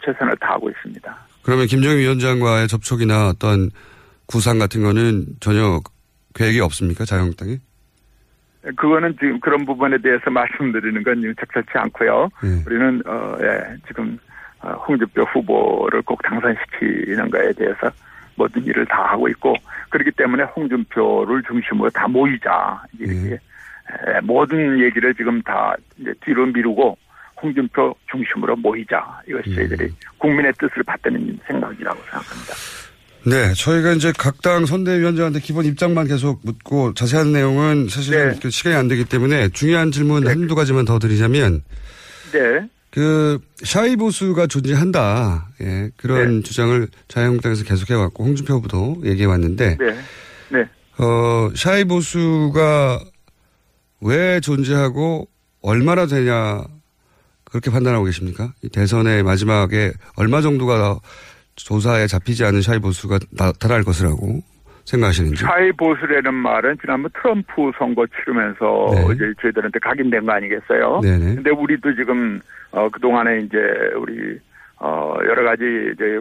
최선을 0.04 0.36
다하고 0.36 0.68
있습니다. 0.68 1.18
그러면 1.42 1.66
김정인 1.66 2.00
위원장과의 2.00 2.68
접촉이나 2.68 3.28
어떤 3.28 3.70
구상 4.28 4.58
같은 4.58 4.82
거는 4.82 5.24
전혀 5.40 5.80
계획이 6.34 6.60
없습니까? 6.60 7.04
자유한국당이? 7.04 7.58
그거는 8.76 9.16
지금 9.18 9.40
그런 9.40 9.64
부분에 9.64 9.98
대해서 9.98 10.28
말씀드리는 10.30 11.02
건 11.02 11.20
지금 11.20 11.34
적절치 11.36 11.70
않고요. 11.74 12.28
네. 12.42 12.62
우리는 12.66 13.02
어, 13.06 13.36
예, 13.40 13.76
지금 13.86 14.18
어, 14.60 14.72
홍준표 14.86 15.22
후보를 15.22 16.02
꼭 16.02 16.22
당선시키는 16.22 17.30
거에 17.30 17.52
대해서 17.54 17.90
모든 18.36 18.64
일을 18.64 18.86
다 18.86 19.12
하고 19.12 19.28
있고 19.30 19.54
그렇기 19.88 20.10
때문에 20.12 20.44
홍준표를 20.44 21.42
중심으로 21.44 21.90
다 21.90 22.06
모이자 22.06 22.82
이렇게 22.98 23.34
에, 23.34 24.20
모든 24.22 24.78
얘기를 24.78 25.14
지금 25.14 25.40
다 25.42 25.74
이제 25.96 26.12
뒤로 26.24 26.46
미루고 26.46 26.96
홍준표 27.40 27.94
중심으로 28.10 28.56
모이자. 28.56 29.22
이것이 29.26 29.54
저희들이 29.54 29.90
국민의 30.18 30.52
뜻을 30.58 30.82
받드는 30.82 31.38
생각이라고 31.46 31.96
생각합니다. 32.02 32.54
네, 33.24 33.52
저희가 33.54 33.92
이제 33.92 34.12
각 34.16 34.38
당 34.40 34.64
선대위원장한테 34.66 35.40
기본 35.40 35.64
입장만 35.66 36.06
계속 36.06 36.40
묻고 36.44 36.94
자세한 36.94 37.32
내용은 37.32 37.88
사실은 37.90 38.38
그 38.40 38.50
시간이 38.50 38.76
안 38.76 38.88
되기 38.88 39.04
때문에 39.04 39.48
중요한 39.50 39.90
질문 39.90 40.26
한두 40.26 40.54
가지만 40.54 40.84
더 40.84 40.98
드리자면 40.98 41.62
네. 42.32 42.68
그 42.90 43.38
샤이 43.62 43.96
보수가 43.96 44.46
존재한다. 44.46 45.48
예, 45.60 45.90
그런 45.96 46.42
주장을 46.42 46.88
자유한국당에서 47.08 47.64
계속해 47.64 47.94
왔고 47.94 48.24
홍준표 48.24 48.54
후보도 48.54 49.02
얘기해 49.04 49.26
왔는데 49.26 49.76
네. 49.78 49.98
네. 50.50 50.68
어, 50.98 51.50
샤이 51.54 51.84
보수가 51.84 53.00
왜 54.00 54.40
존재하고 54.40 55.28
얼마나 55.60 56.06
되냐 56.06 56.64
그렇게 57.44 57.70
판단하고 57.70 58.04
계십니까? 58.04 58.54
이 58.62 58.68
대선의 58.68 59.22
마지막에 59.24 59.92
얼마 60.16 60.40
정도가 60.40 61.00
조사에 61.58 62.06
잡히지 62.06 62.44
않은 62.44 62.62
샤이 62.62 62.78
보수가 62.78 63.18
나타날 63.32 63.82
것이라고 63.82 64.40
생각하시는지? 64.84 65.44
샤이 65.44 65.70
보수라는 65.72 66.32
말은 66.32 66.78
지난번 66.80 67.10
트럼프 67.14 67.70
선거 67.78 68.06
치르면서 68.06 68.90
네. 68.94 69.14
이제 69.14 69.32
저희들한테 69.42 69.78
각인된 69.80 70.24
거 70.24 70.32
아니겠어요? 70.32 71.00
네네. 71.02 71.34
근데 71.36 71.50
우리도 71.50 71.94
지금 71.94 72.40
어 72.70 72.88
그동안에 72.88 73.40
이제 73.40 73.58
우리 73.96 74.38
어 74.78 75.16
여러 75.26 75.44
가지 75.44 75.64
이제 75.92 76.18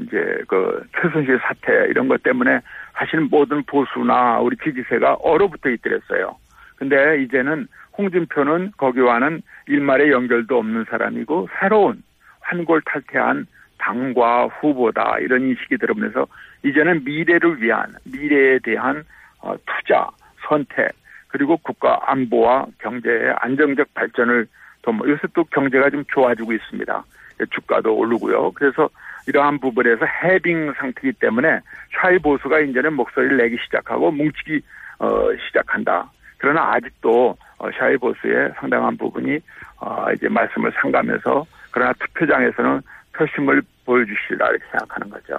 이제 0.00 0.42
그 0.48 0.82
최순실 1.00 1.38
사태 1.42 1.72
이런 1.88 2.08
것 2.08 2.22
때문에 2.22 2.60
사실 2.94 3.20
모든 3.20 3.62
보수나 3.64 4.40
우리 4.40 4.56
지지세가 4.62 5.14
얼어붙어 5.14 5.70
있더랬어요. 5.70 6.36
근데 6.76 7.22
이제는 7.22 7.66
홍준표는 7.96 8.72
거기와는 8.76 9.42
일말의 9.68 10.10
연결도 10.10 10.58
없는 10.58 10.84
사람이고 10.90 11.48
새로운 11.60 12.02
환골 12.40 12.82
탈태한 12.84 13.46
당과 13.84 14.46
후보다 14.46 15.18
이런 15.18 15.42
인식이 15.42 15.76
들어오면서 15.76 16.26
이제는 16.64 17.04
미래를 17.04 17.60
위한 17.60 17.92
미래에 18.04 18.58
대한 18.60 19.04
어, 19.40 19.54
투자 19.66 20.08
선택 20.48 20.92
그리고 21.28 21.56
국가 21.58 22.00
안보와 22.06 22.66
경제의 22.78 23.34
안정적 23.38 23.92
발전을 23.92 24.46
더 24.82 24.92
뭐, 24.92 25.08
요새 25.08 25.22
또 25.34 25.44
경제가 25.44 25.90
좀 25.90 26.04
좋아지고 26.08 26.52
있습니다. 26.52 27.04
주가도 27.50 27.94
오르고요. 27.94 28.52
그래서 28.52 28.88
이러한 29.26 29.58
부분에서 29.58 30.06
해빙 30.06 30.72
상태이기 30.74 31.18
때문에 31.18 31.60
샤이 32.00 32.18
보수가 32.18 32.60
이제는 32.60 32.92
목소리를 32.94 33.36
내기 33.36 33.56
시작하고 33.64 34.10
뭉치기 34.10 34.60
어, 35.00 35.28
시작한다. 35.46 36.10
그러나 36.38 36.74
아직도 36.74 37.36
어, 37.58 37.70
샤이 37.78 37.96
보수의 37.96 38.52
상당한 38.56 38.96
부분이 38.96 39.38
어, 39.80 40.06
이제 40.14 40.28
말씀을 40.28 40.72
상가면서 40.80 41.44
그러나 41.70 41.92
투표장에서는 41.94 42.80
표심을 43.16 43.62
보여주시라 43.84 44.50
이렇게 44.50 44.64
생각하는 44.70 45.10
거죠. 45.10 45.36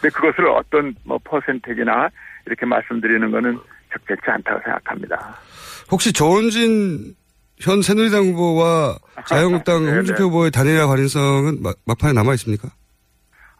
근데 0.00 0.14
그것을 0.14 0.46
어떤 0.48 0.94
뭐 1.04 1.18
퍼센테지나 1.24 2.08
이렇게 2.46 2.66
말씀드리는 2.66 3.30
거는 3.30 3.58
적절치 3.92 4.22
않다고 4.26 4.60
생각합니다. 4.62 5.36
혹시 5.90 6.12
조은진 6.12 7.14
현 7.60 7.82
새누리당 7.82 8.24
후보와 8.24 8.96
자유한국당 9.26 9.84
네네. 9.84 9.96
홍준표 9.96 10.24
후보의 10.24 10.50
단일화 10.50 10.86
가능성은 10.86 11.62
막, 11.62 11.76
막판에 11.86 12.12
남아 12.12 12.34
있습니까? 12.34 12.68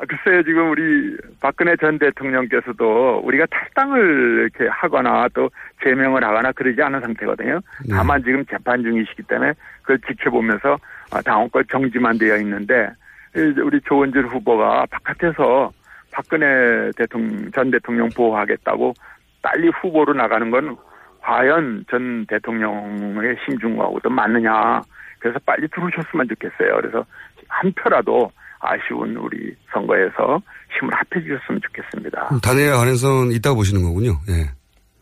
아, 0.00 0.04
글쎄요, 0.06 0.44
지금 0.44 0.70
우리 0.70 1.16
박근혜 1.40 1.74
전 1.76 1.98
대통령께서도 1.98 3.20
우리가 3.24 3.46
탈당을 3.50 4.48
이렇게 4.52 4.68
하거나 4.70 5.26
또 5.34 5.50
제명을 5.82 6.22
하거나 6.22 6.52
그러지 6.52 6.80
않은 6.80 7.00
상태거든요. 7.00 7.60
네. 7.84 7.96
다만 7.96 8.22
지금 8.22 8.46
재판 8.46 8.80
중이시기 8.84 9.24
때문에 9.24 9.54
그걸 9.82 9.98
지켜보면서 10.06 10.78
아, 11.10 11.20
당원권 11.22 11.64
정지만 11.68 12.16
되어 12.16 12.36
있는데 12.36 12.90
우리 13.40 13.80
조원진 13.82 14.24
후보가 14.24 14.86
바깥에서 14.90 15.70
박근혜 16.10 16.90
대통령, 16.96 17.50
전 17.52 17.70
대통령 17.70 18.08
보호하겠다고 18.16 18.94
빨리 19.42 19.68
후보로 19.68 20.14
나가는 20.14 20.50
건 20.50 20.76
과연 21.20 21.84
전 21.90 22.26
대통령의 22.26 23.36
심중하고도 23.44 24.08
맞느냐. 24.10 24.80
그래서 25.18 25.38
빨리 25.44 25.68
들어오셨으면 25.68 26.28
좋겠어요. 26.28 26.76
그래서 26.80 27.04
한 27.48 27.72
표라도 27.72 28.30
아쉬운 28.60 29.16
우리 29.16 29.54
선거에서 29.72 30.40
힘을 30.78 30.92
합해 30.94 31.22
주셨으면 31.22 31.60
좋겠습니다. 31.62 32.40
단일화 32.42 32.78
가능성은 32.78 33.32
있다고 33.32 33.56
보시는 33.56 33.82
거군요. 33.82 34.12
예. 34.28 34.50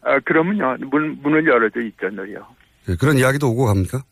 아, 0.02 0.18
그러면요, 0.20 0.76
문, 0.90 1.18
문을 1.22 1.46
열어줘 1.46 1.80
있죠, 1.80 2.08
늘요. 2.11 2.46
예, 2.88 2.94
그런 3.00 3.16
이야기도 3.16 3.50
오고 3.50 3.66
갑니까? 3.66 4.02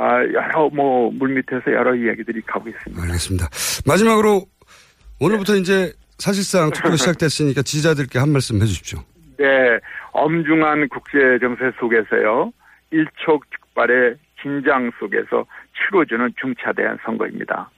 아, 0.00 0.22
여러, 0.32 0.68
뭐, 0.68 1.10
물 1.10 1.30
밑에서 1.30 1.72
여러 1.72 1.92
이야기들이 1.92 2.40
가고 2.42 2.68
있습니다. 2.68 3.02
알겠습니다. 3.02 3.48
마지막으로 3.84 4.46
오늘부터 5.18 5.56
이제 5.56 5.92
사실상 6.18 6.70
투표 6.70 6.94
시작됐으니까 6.94 7.62
지지자들께 7.62 8.20
한 8.20 8.30
말씀 8.30 8.62
해주십시오. 8.62 9.00
네, 9.38 9.80
엄중한 10.12 10.88
국제 10.90 11.18
정세 11.40 11.72
속에서요, 11.80 12.52
일촉즉발의 12.92 14.14
긴장 14.40 14.92
속에서 15.00 15.44
치러지는 15.74 16.32
중차대한 16.40 16.98
선거입니다. 17.04 17.68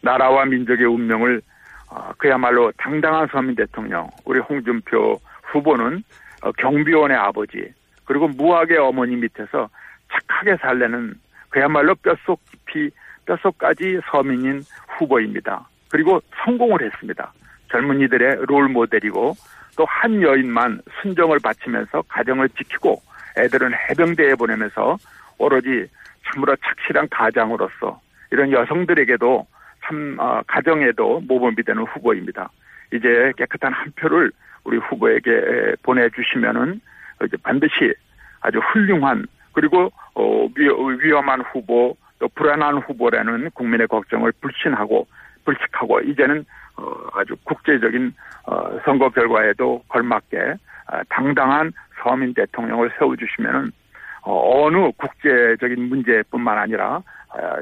나라와 0.00 0.46
민족의 0.46 0.86
운명을 0.86 1.42
어, 1.90 2.10
그야말로 2.16 2.72
당당한 2.78 3.28
서민 3.30 3.54
대통령 3.54 4.08
우리 4.24 4.40
홍준표 4.40 5.20
후보는 5.42 6.02
어, 6.40 6.52
경비원의 6.52 7.16
아버지 7.18 7.70
그리고 8.06 8.28
무학의 8.28 8.78
어머니 8.78 9.14
밑에서 9.16 9.68
착하게 10.10 10.56
살려는 10.56 11.14
그야말로 11.56 11.94
뼛속 11.94 12.38
깊이 12.50 12.90
뼛속까지 13.24 14.00
서민인 14.10 14.60
후보입니다. 14.98 15.66
그리고 15.90 16.20
성공을 16.44 16.82
했습니다. 16.82 17.32
젊은이들의 17.70 18.44
롤 18.46 18.68
모델이고 18.68 19.32
또 19.78 19.84
한 19.86 20.20
여인만 20.20 20.82
순정을 21.00 21.38
바치면서 21.42 22.02
가정을 22.08 22.50
지키고 22.50 23.00
애들은 23.38 23.72
해병대에 23.72 24.34
보내면서 24.34 24.98
오로지 25.38 25.86
참으로 26.26 26.54
착실한 26.56 27.08
가장으로서 27.08 28.02
이런 28.32 28.52
여성들에게도 28.52 29.46
참 29.86 30.16
어, 30.18 30.42
가정에도 30.46 31.22
모범이 31.26 31.62
되는 31.62 31.84
후보입니다. 31.84 32.50
이제 32.92 33.32
깨끗한 33.38 33.72
한 33.72 33.92
표를 33.96 34.30
우리 34.64 34.76
후보에게 34.76 35.76
보내주시면은 35.82 36.82
이제 37.24 37.36
반드시 37.42 37.94
아주 38.42 38.58
훌륭한 38.58 39.24
그리고 39.52 39.90
어, 40.16 40.48
위, 40.56 40.66
위험한 41.02 41.42
후보 41.42 41.96
또 42.18 42.28
불안한 42.28 42.78
후보라는 42.78 43.50
국민의 43.50 43.86
걱정을 43.86 44.32
불신하고 44.40 45.06
불식하고 45.44 46.00
이제는 46.00 46.44
어, 46.76 46.92
아주 47.12 47.36
국제적인 47.44 48.12
어, 48.46 48.78
선거 48.84 49.10
결과에도 49.10 49.82
걸맞게 49.88 50.54
아, 50.86 51.02
당당한 51.10 51.72
서민 52.02 52.32
대통령을 52.32 52.90
세워주시면은 52.98 53.70
어, 54.22 54.64
어느 54.64 54.90
국제적인 54.96 55.88
문제뿐만 55.88 56.58
아니라 56.58 57.02
아, 57.28 57.56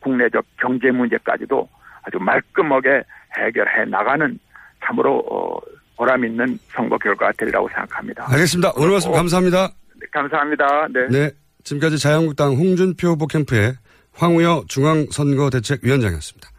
국내적 0.00 0.44
경제 0.60 0.90
문제까지도 0.90 1.66
아주 2.02 2.18
말끔하게 2.18 3.02
해결해 3.38 3.86
나가는 3.86 4.38
참으로 4.84 5.24
어, 5.30 5.58
보람 5.96 6.24
있는 6.24 6.58
선거 6.68 6.98
결과가 6.98 7.32
되리라고 7.38 7.68
생각합니다. 7.68 8.26
알겠습니다. 8.30 8.72
오늘 8.76 8.90
말씀 8.90 9.12
감사합니다. 9.12 9.68
네, 9.98 10.06
감사합니다. 10.12 10.88
네. 10.88 11.06
네. 11.08 11.43
지금까지 11.64 11.98
자유한국당 11.98 12.54
홍준표 12.54 13.08
후보 13.08 13.26
캠프의 13.26 13.74
황우여 14.12 14.64
중앙선거대책위원장이었습니다. 14.68 16.50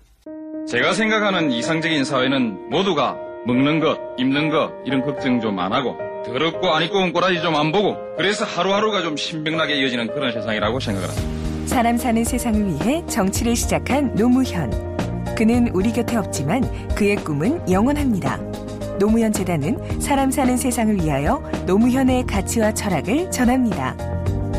제가 0.68 0.94
생각하는 0.94 1.52
이상적인 1.52 2.04
사회는 2.04 2.70
모두가 2.70 3.16
먹는 3.46 3.80
것, 3.80 4.00
입는 4.18 4.50
것 4.50 4.72
이런 4.86 5.02
걱정 5.04 5.40
좀 5.40 5.60
안 5.60 5.72
하고 5.72 5.96
더럽고 6.26 6.70
안 6.74 6.82
입고 6.84 6.98
온 6.98 7.14
꼬라지 7.14 7.40
좀 7.42 7.56
안 7.56 7.72
보고 7.72 7.96
그래서 8.18 8.44
하루하루가 8.46 9.04
좀 9.04 9.16
신명나게 9.16 9.76
이어지는 9.76 10.08
그런 10.08 10.34
세상이라고 10.34 10.80
생각을 10.80 11.08
합니다. 11.08 11.68
사람 11.68 11.98
사는 11.98 12.24
세상을 12.24 12.66
위해 12.66 13.04
정치를 13.08 13.56
시작한 13.56 14.14
노무현. 14.16 14.72
그는 15.36 15.68
우리 15.74 15.92
곁에 15.92 16.16
없지만 16.16 16.62
그의 16.96 17.16
꿈은 17.18 17.70
영원합니다. 17.70 18.38
노무현 19.00 19.32
재단은 19.34 20.00
사람 20.00 20.32
사는 20.32 20.56
세상을 20.58 20.96
위하여 21.04 21.40
노무현의 21.68 22.26
가치와 22.26 22.74
철학을 22.74 23.30
전합니다. 23.30 24.15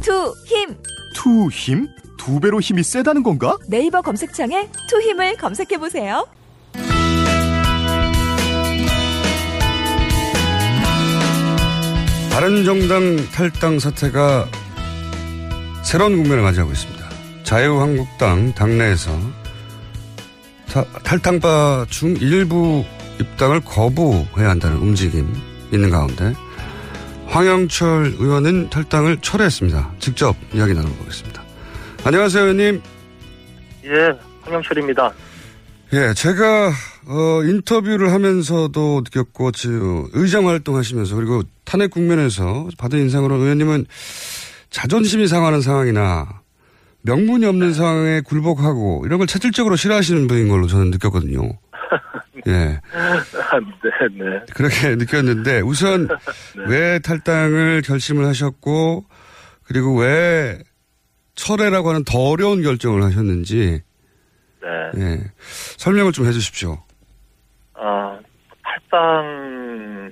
투, 0.00 0.34
힘. 0.44 0.76
투 1.14 1.48
힘? 1.50 1.88
두 2.18 2.40
배로 2.40 2.60
힘이 2.60 2.82
세다는 2.82 3.22
건가? 3.22 3.56
네이버 3.68 4.02
검색창에 4.02 4.68
투힘을 4.88 5.36
검색해 5.36 5.78
보세요. 5.78 6.26
바른정당 12.32 13.30
탈당 13.32 13.78
사태가 13.78 14.46
새로운 15.82 16.16
국면을 16.16 16.42
맞이하고 16.42 16.70
있습니다. 16.70 17.06
자유한국당 17.44 18.52
당내에서 18.54 19.10
타, 20.70 20.84
탈당파 21.02 21.86
중 21.88 22.16
일부 22.16 22.84
입당을 23.20 23.60
거부해야 23.60 24.50
한다는 24.50 24.76
움직임 24.78 25.32
있는 25.72 25.88
가운데 25.88 26.34
황영철 27.26 28.16
의원은 28.18 28.70
탈당을 28.70 29.18
철회했습니다. 29.20 29.92
직접 29.98 30.36
이야기 30.52 30.74
나눠보겠습니다. 30.74 31.42
안녕하세요, 32.04 32.42
의원님. 32.44 32.82
예, 33.84 34.18
황영철입니다. 34.42 35.12
예, 35.92 36.14
제가 36.14 36.72
어, 37.08 37.42
인터뷰를 37.44 38.12
하면서도 38.12 39.02
느꼈고 39.04 39.52
지금 39.52 40.08
의장 40.12 40.48
활동하시면서 40.48 41.14
그리고 41.14 41.42
탄핵 41.64 41.90
국면에서 41.90 42.68
받은 42.78 42.98
인상으로 42.98 43.36
의원님은 43.36 43.86
자존심이 44.70 45.28
상하는 45.28 45.60
상황이나 45.60 46.42
명분이 47.02 47.46
없는 47.46 47.72
상황에 47.72 48.20
굴복하고 48.22 49.04
이런 49.06 49.18
걸 49.18 49.28
체질적으로 49.28 49.76
싫어하시는 49.76 50.26
분인 50.26 50.48
걸로 50.48 50.66
저는 50.66 50.90
느꼈거든요. 50.90 51.56
예. 52.46 52.52
네, 52.52 52.80
네. 54.12 54.40
그렇게 54.54 54.94
느꼈는데 54.96 55.60
우선 55.60 56.08
네. 56.56 56.64
왜 56.68 56.98
탈당을 57.00 57.82
결심을 57.82 58.24
하셨고 58.26 59.04
그리고 59.64 59.98
왜 59.98 60.58
철회라고 61.34 61.90
하는 61.90 62.04
더 62.04 62.18
어려운 62.18 62.62
결정을 62.62 63.02
하셨는지 63.02 63.82
네. 64.62 65.00
예. 65.00 65.18
설명을 65.76 66.12
좀 66.12 66.26
해주십시오. 66.26 66.78
아, 67.74 68.18
탈당의 68.90 70.10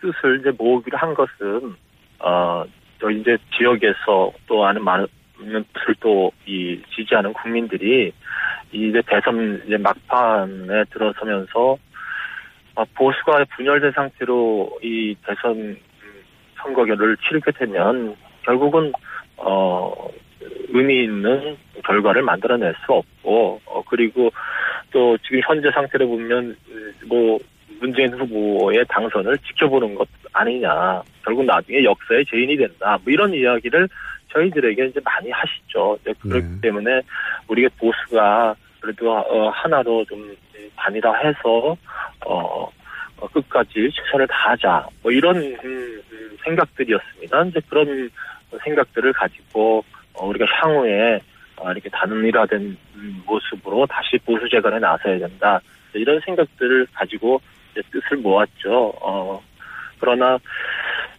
뜻을 0.00 0.40
이제 0.40 0.50
모으기로 0.56 0.96
한 0.96 1.14
것은, 1.14 1.74
어, 2.20 2.64
저 3.00 3.10
이제 3.10 3.36
지역에서 3.56 4.32
또 4.46 4.64
아는 4.64 4.84
많은 4.84 5.06
뜻을 5.72 5.94
또이 6.00 6.82
지지하는 6.94 7.32
국민들이 7.32 8.12
이제 8.72 9.02
대선 9.06 9.62
이제 9.66 9.76
막판에 9.76 10.84
들어서면서 10.90 11.78
아, 12.76 12.84
보수가 12.94 13.44
분열된 13.56 13.92
상태로 13.92 14.78
이 14.82 15.16
대선 15.26 15.76
선거를 16.56 17.16
치르게 17.16 17.52
되면 17.52 18.16
결국은 18.42 18.92
어 19.36 20.08
의미 20.68 21.04
있는 21.04 21.56
결과를 21.84 22.22
만들어낼 22.22 22.74
수 22.84 22.92
없고 22.92 23.60
어 23.64 23.82
그리고 23.88 24.30
또 24.90 25.16
지금 25.18 25.40
현재 25.44 25.70
상태를 25.70 26.06
보면 26.06 26.56
뭐 27.06 27.38
문재인 27.80 28.12
후보의 28.12 28.84
당선을 28.88 29.38
지켜보는 29.38 29.94
것 29.94 30.06
아니냐. 30.32 31.02
결국 31.24 31.44
나중에 31.44 31.82
역사의 31.82 32.24
죄인이 32.26 32.56
된다. 32.56 32.98
뭐 33.02 33.12
이런 33.12 33.34
이야기를 33.34 33.88
저희들에게 34.32 34.86
이제 34.86 35.00
많이 35.04 35.30
하시죠 35.30 35.98
이제 36.00 36.14
그렇기 36.20 36.60
때문에 36.60 37.02
우리가 37.48 37.68
보수가 37.78 38.54
그래도 38.80 39.12
어, 39.12 39.50
하나로 39.50 40.04
좀 40.06 40.34
단일화해서 40.76 41.76
어, 42.26 42.70
어, 43.20 43.28
끝까지 43.28 43.90
최선을 43.92 44.26
다하자 44.26 44.86
뭐 45.02 45.12
이런 45.12 45.36
음, 45.36 45.56
음, 45.64 46.36
생각들이었습니다. 46.42 47.42
이제 47.44 47.60
그런 47.68 48.10
생각들을 48.64 49.12
가지고 49.12 49.84
어, 50.14 50.26
우리가 50.26 50.46
향후에 50.46 51.20
어, 51.56 51.70
이렇게 51.72 51.88
단일화된 51.90 52.76
음, 52.94 53.22
모습으로 53.26 53.86
다시 53.86 54.18
보수 54.24 54.48
재건에 54.48 54.78
나서야 54.78 55.18
된다 55.18 55.60
이런 55.92 56.20
생각들을 56.20 56.86
가지고 56.94 57.40
이제 57.72 57.82
뜻을 57.90 58.16
모았죠. 58.18 58.94
어, 59.00 59.42
그러나 59.98 60.38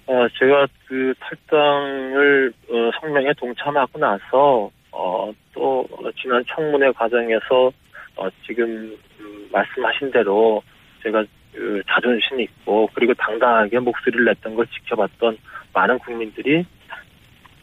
어, 0.07 0.27
제가 0.39 0.67
그 0.87 1.13
탈당을 1.19 2.53
어, 2.69 2.91
성명에 2.99 3.33
동참하고 3.37 3.99
나서 3.99 4.69
어, 4.91 5.31
또 5.53 5.87
지난 6.21 6.43
청문회 6.47 6.91
과정에서 6.91 7.71
어, 8.17 8.27
지금 8.45 8.97
음, 9.19 9.49
말씀하신 9.51 10.11
대로 10.11 10.61
제가 11.03 11.23
그 11.53 11.81
자존심 11.87 12.39
있고 12.39 12.89
그리고 12.93 13.13
당당하게 13.13 13.79
목소리를 13.79 14.25
냈던 14.25 14.55
걸 14.55 14.65
지켜봤던 14.67 15.37
많은 15.73 15.99
국민들이 15.99 16.65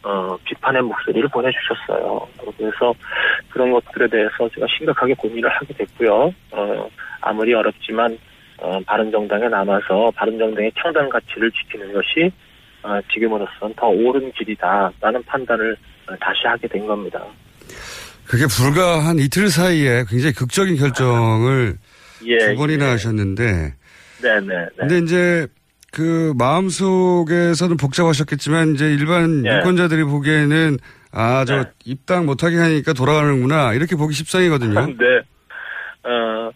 어, 0.02 0.36
비판의 0.44 0.82
목소리를 0.82 1.28
보내주셨어요. 1.28 2.28
그래서 2.56 2.94
그런 3.50 3.72
것들에 3.72 4.08
대해서 4.08 4.48
제가 4.54 4.66
심각하게 4.76 5.14
고민을 5.14 5.50
하게 5.50 5.74
됐고요. 5.74 6.32
어, 6.52 6.90
아무리 7.20 7.52
어렵지만 7.52 8.16
어, 8.58 8.80
바른정당에 8.86 9.48
남아서 9.48 10.10
바른정당의 10.16 10.72
평단 10.74 11.08
가치를 11.08 11.50
지키는 11.52 11.92
것이 11.92 12.30
어, 12.82 13.00
지금으로선 13.12 13.74
더 13.76 13.86
옳은 13.86 14.32
길이다라는 14.32 15.22
판단을 15.24 15.76
어, 16.08 16.16
다시 16.20 16.46
하게 16.46 16.68
된 16.68 16.86
겁니다. 16.86 17.24
그게 18.26 18.44
불과 18.46 19.04
한 19.04 19.18
이틀 19.18 19.48
사이에 19.48 20.04
굉장히 20.08 20.34
극적인 20.34 20.76
결정을 20.76 21.78
예, 22.26 22.38
두 22.38 22.56
번이나 22.56 22.86
예. 22.86 22.90
하셨는데 22.90 23.74
네네. 24.20 24.46
네. 24.46 24.68
근데 24.76 24.98
이제 24.98 25.46
그 25.92 26.34
마음 26.36 26.68
속에서는 26.68 27.76
복잡하셨겠지만 27.76 28.74
이제 28.74 28.86
일반 28.86 29.44
예. 29.46 29.58
유권자들이 29.58 30.04
보기에는 30.04 30.78
아저 31.10 31.64
입당 31.84 32.26
못하게 32.26 32.56
하니까 32.56 32.92
돌아가는구나 32.92 33.72
이렇게 33.72 33.96
보기 33.96 34.14
십상이거든요. 34.14 34.86
네. 34.98 35.06
어, 36.04 36.50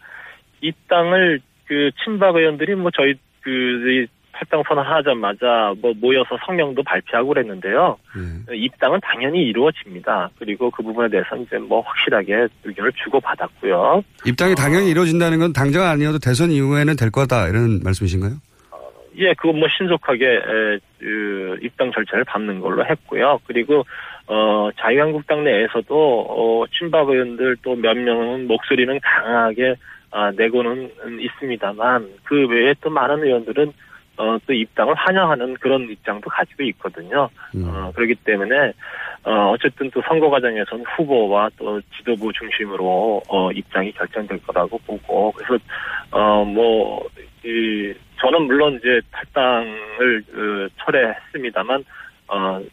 이 0.61 0.73
땅을 0.89 1.41
그 1.73 1.91
친박 2.05 2.37
의원들이 2.37 2.75
뭐 2.75 2.91
저희 2.95 3.15
그이 3.41 4.07
탈당 4.33 4.63
선언하자마자 4.69 5.73
뭐 5.81 5.95
모여서 5.97 6.37
성명도 6.45 6.83
발표하고 6.83 7.29
그랬는데요. 7.29 7.97
입당은 8.53 9.01
당연히 9.03 9.45
이루어집니다. 9.45 10.29
그리고 10.39 10.71
그 10.71 10.83
부분에 10.83 11.09
대해서는 11.09 11.45
이제 11.45 11.57
뭐 11.57 11.81
확실하게 11.81 12.49
의견을 12.65 12.93
주고 13.03 13.21
받았고요. 13.21 14.03
입당이 14.27 14.55
당연히 14.55 14.91
이루어진다는 14.91 15.39
건 15.39 15.53
당장 15.55 15.85
아니어도 15.85 16.19
대선 16.19 16.51
이후에는 16.51 16.95
될 16.97 17.11
거다 17.11 17.49
이런 17.49 17.81
말씀이신가요? 17.83 18.33
예, 19.17 19.33
그건 19.35 19.59
뭐 19.59 19.69
신속하게 19.75 20.27
에, 20.27 20.79
그 20.99 21.59
입당 21.63 21.91
절차를 21.93 22.25
밟는 22.25 22.61
걸로 22.61 22.85
했고요. 22.85 23.41
그리고 23.47 23.85
어 24.27 24.71
자유한국당 24.79 25.45
내에서도 25.45 26.27
어 26.29 26.65
친박 26.73 27.09
의원들 27.09 27.57
또 27.63 27.75
몇 27.75 27.97
명은 27.97 28.47
목소리는 28.47 28.99
강하게 29.01 29.75
아, 30.13 30.31
내고는 30.31 30.91
있습니다만 31.21 32.07
그 32.25 32.47
외에 32.47 32.75
또 32.81 32.91
많은 32.91 33.25
의원들은 33.25 33.73
어, 34.19 34.37
또 34.47 34.53
입당을 34.53 34.95
환영하는 34.95 35.55
그런 35.55 35.91
입장도 35.91 36.29
가지고 36.29 36.65
있거든요. 36.65 37.31
어, 37.65 37.93
그렇기 37.95 38.17
때문에 38.17 38.73
어, 39.25 39.51
어쨌든 39.53 39.91
또 39.91 40.03
선거 40.07 40.29
과정에서는 40.29 40.85
후보와 40.97 41.49
또 41.57 41.81
지도부 41.97 42.31
중심으로 42.33 43.23
어, 43.27 43.51
입장이 43.53 43.91
결정될 43.93 44.43
거라고 44.43 44.79
보고 44.87 45.33
그래서 45.33 45.57
어, 46.11 46.45
뭐 46.45 47.09
이, 47.43 47.95
저는 48.21 48.43
물론 48.43 48.75
이제 48.75 49.01
탈당을 49.11 50.23
그, 50.31 50.69
철회했습니다만 50.85 51.83
어, 52.29 52.61
탈, 52.61 52.65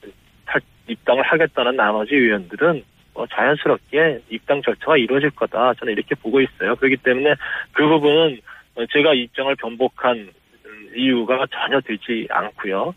입당을 0.90 1.24
하겠다는 1.24 1.76
나머지 1.76 2.16
의원들은 2.16 2.84
어, 3.14 3.26
자연스럽게 3.28 4.22
입당 4.30 4.62
절차가 4.62 4.98
이루어질 4.98 5.30
거다 5.32 5.74
저는 5.76 5.94
이렇게 5.94 6.16
보고 6.16 6.42
있어요. 6.42 6.76
그렇기 6.76 6.98
때문에 6.98 7.36
그 7.74 7.88
부분은 7.88 8.40
어, 8.76 8.86
제가 8.92 9.14
입장을 9.14 9.54
변복한 9.56 10.30
음, 10.66 10.90
이유가 10.96 11.46
전혀 11.52 11.82
되지 11.82 12.28
않고요. 12.30 12.94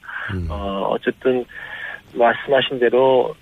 어, 0.48 0.86
어쨌든 0.90 1.44
말씀하신 2.14 2.78
대로 2.78 3.34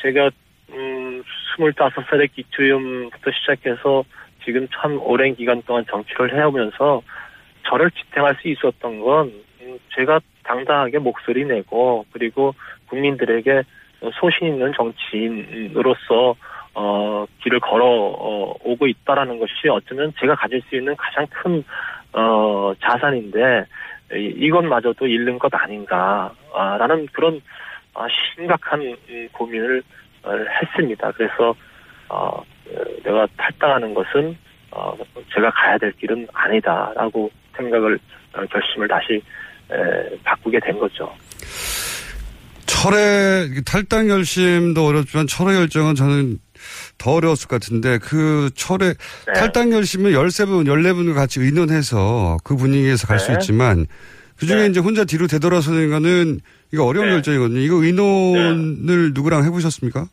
제가 0.00 0.30
음, 0.70 1.22
25살의 1.56 2.32
기초연부터 2.32 3.30
시작해서 3.30 4.04
지금 4.44 4.66
참 4.74 4.98
오랜 5.00 5.34
기간 5.34 5.62
동안 5.62 5.84
정치를 5.88 6.36
해오면서 6.36 7.02
저를 7.66 7.90
지탱할 7.90 8.36
수 8.40 8.48
있었던 8.48 9.00
건 9.00 9.32
음, 9.62 9.78
제가 9.94 10.20
당당하게 10.42 10.98
목소리 10.98 11.44
내고 11.44 12.04
그리고 12.12 12.54
국민들에게 12.88 13.62
소신 14.14 14.48
있는 14.48 14.72
정치인으로서 14.74 16.34
어, 16.74 17.24
길을 17.42 17.60
걸어 17.60 17.84
어, 17.86 18.54
오고 18.64 18.86
있다라는 18.86 19.38
것이 19.38 19.68
어쩌면 19.70 20.12
제가 20.18 20.34
가질 20.34 20.60
수 20.68 20.76
있는 20.76 20.94
가장 20.96 21.26
큰 21.30 21.64
어, 22.12 22.72
자산인데 22.80 23.64
이- 24.14 24.34
이것마저도 24.36 25.06
잃는 25.06 25.38
것 25.38 25.52
아닌가라는 25.54 27.06
그런 27.12 27.40
아, 27.94 28.06
심각한 28.34 28.80
음, 28.80 29.28
고민을 29.32 29.82
어, 30.24 30.30
했습니다. 30.62 31.12
그래서 31.12 31.54
어, 32.08 32.42
내가 33.04 33.26
탈당하는 33.36 33.94
것은 33.94 34.36
어, 34.72 34.96
제가 35.32 35.50
가야 35.50 35.78
될 35.78 35.92
길은 35.92 36.26
아니다라고 36.32 37.30
생각을 37.56 37.98
어, 38.34 38.44
결심을 38.46 38.88
다시 38.88 39.22
에, 39.70 40.16
바꾸게 40.24 40.58
된 40.60 40.78
거죠. 40.78 41.10
철회 42.84 43.48
탈당 43.64 44.08
결심도 44.08 44.84
어렵지만 44.84 45.26
철회 45.26 45.54
결정은 45.54 45.94
저는 45.94 46.38
더 46.98 47.12
어려웠을 47.12 47.48
것 47.48 47.60
같은데 47.60 47.96
그 47.98 48.50
철회 48.54 48.88
네. 48.88 49.32
탈당 49.32 49.70
결심은 49.70 50.12
13분, 50.12 50.66
14분과 50.66 51.14
같이 51.14 51.40
의논해서 51.40 52.36
그 52.44 52.56
분위기에서 52.56 53.06
갈수 53.06 53.28
네. 53.28 53.34
있지만 53.34 53.86
그중에 54.36 54.66
이제 54.66 54.80
혼자 54.80 55.04
뒤로 55.04 55.26
되돌아서는 55.26 55.88
거는 55.90 56.40
이거 56.74 56.84
어려운 56.84 57.06
네. 57.06 57.12
결정이거든요. 57.14 57.60
이거 57.60 57.76
의논을 57.76 59.12
누구랑 59.14 59.44
해보셨습니까? 59.44 60.06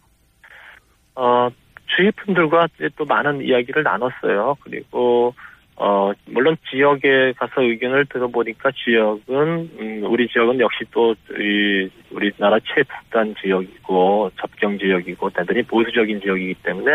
어, 1.16 1.50
주위 1.88 2.10
분들과 2.24 2.68
또 2.98 3.04
많은 3.04 3.42
이야기를 3.42 3.84
나눴어요. 3.84 4.56
그리고, 4.64 5.36
어, 5.84 6.12
물론 6.28 6.56
지역에 6.70 7.34
가서 7.38 7.64
의견을 7.64 8.06
들어보니까 8.06 8.70
지역은, 8.86 9.70
음, 9.80 10.04
우리 10.04 10.28
지역은 10.28 10.60
역시 10.60 10.86
또, 10.92 11.16
이, 11.40 11.90
우리나라 12.12 12.60
최북단 12.60 13.34
지역이고, 13.42 14.30
접경 14.40 14.78
지역이고, 14.78 15.32
대단히 15.32 15.64
보수적인 15.64 16.22
지역이기 16.22 16.54
때문에, 16.62 16.94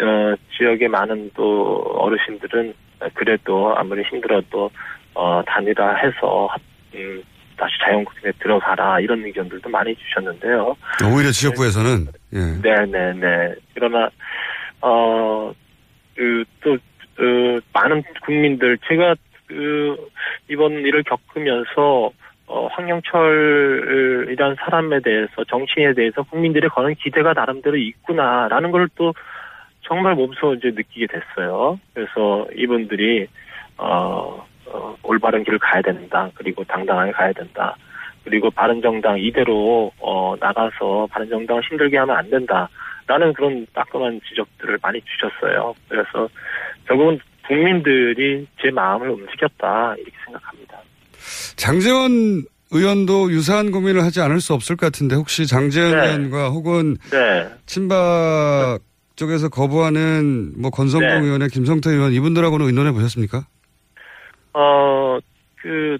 어, 0.00 0.34
지역의 0.58 0.88
많은 0.88 1.30
또 1.34 1.76
어르신들은 1.98 2.74
그래도 3.14 3.72
아무리 3.76 4.02
힘들어도, 4.02 4.68
어, 5.14 5.42
단일화해서, 5.46 6.48
음, 6.96 7.22
다시 7.56 7.74
자연국에 7.84 8.32
들어가라, 8.40 8.98
이런 8.98 9.24
의견들도 9.24 9.70
많이 9.70 9.94
주셨는데요. 9.94 10.74
오히려 11.04 11.30
지역부에서는 11.30 12.08
예. 12.32 12.38
네네네. 12.62 13.54
그러나, 13.74 14.10
어, 14.80 15.52
그, 16.16 16.44
또, 16.64 16.76
그, 17.22 17.60
많은 17.72 18.02
국민들, 18.24 18.76
제가, 18.88 19.14
그, 19.46 19.96
이번 20.50 20.72
일을 20.72 21.04
겪으면서, 21.04 22.10
어, 22.48 22.66
황영철이란 22.66 24.56
사람에 24.56 24.98
대해서, 24.98 25.44
정치인에 25.48 25.94
대해서 25.94 26.24
국민들이 26.24 26.66
거는 26.68 26.96
기대가 26.96 27.32
나름대로 27.32 27.76
있구나라는 27.76 28.72
걸 28.72 28.88
또 28.96 29.14
정말 29.82 30.16
몸소 30.16 30.54
이제 30.54 30.72
느끼게 30.74 31.06
됐어요. 31.06 31.78
그래서 31.94 32.48
이분들이, 32.56 33.28
어, 33.78 34.44
어, 34.66 34.96
올바른 35.04 35.44
길을 35.44 35.60
가야 35.60 35.80
된다. 35.80 36.28
그리고 36.34 36.64
당당하게 36.64 37.12
가야 37.12 37.32
된다. 37.32 37.76
그리고 38.24 38.50
바른정당 38.50 39.20
이대로 39.20 39.92
어, 40.00 40.34
나가서 40.40 41.06
바른정당을 41.08 41.62
힘들게 41.70 41.98
하면 41.98 42.16
안 42.16 42.28
된다 42.30 42.68
라는 43.06 43.32
그런 43.32 43.66
따끔한 43.74 44.20
지적들을 44.28 44.78
많이 44.82 45.00
주셨어요. 45.02 45.74
그래서 45.88 46.28
결국은 46.86 47.18
국민들이 47.46 48.46
제 48.60 48.70
마음을 48.70 49.10
움직였다 49.10 49.94
이렇게 49.96 50.16
생각합니다. 50.24 50.78
장재원 51.56 52.44
의원도 52.70 53.30
유사한 53.32 53.70
고민을 53.70 54.02
하지 54.02 54.20
않을 54.20 54.40
수 54.40 54.54
없을 54.54 54.76
것 54.76 54.86
같은데 54.86 55.14
혹시 55.14 55.46
장재원 55.46 55.92
네. 55.92 56.06
의원과 56.06 56.48
혹은 56.48 56.96
네. 57.10 57.48
친박 57.66 58.78
쪽에서 59.16 59.48
거부하는 59.48 60.54
뭐 60.60 60.70
권성동 60.70 61.08
네. 61.08 61.26
의원의 61.26 61.48
김성태 61.48 61.90
의원 61.90 62.12
이분들하고는 62.12 62.66
의논해 62.66 62.92
보셨습니까? 62.92 63.46
어, 64.54 65.18
그, 65.56 65.98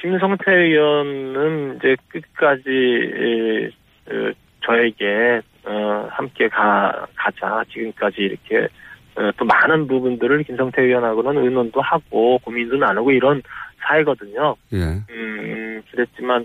김성태 0.00 0.52
의원은 0.52 1.76
이제 1.76 1.96
끝까지, 2.08 2.70
에, 2.70 3.66
어, 4.10 4.32
저에게, 4.66 5.40
어, 5.64 6.08
함께 6.10 6.48
가, 6.48 7.06
가자. 7.14 7.62
지금까지 7.72 8.16
이렇게, 8.18 8.68
어, 9.14 9.30
또 9.36 9.44
많은 9.44 9.86
부분들을 9.86 10.42
김성태 10.44 10.82
의원하고는 10.82 11.44
의논도 11.44 11.80
하고, 11.80 12.38
고민도 12.38 12.76
나누고 12.76 13.12
이런 13.12 13.42
사이거든요. 13.80 14.56
예. 14.72 14.78
음, 15.10 15.82
그랬지만, 15.90 16.44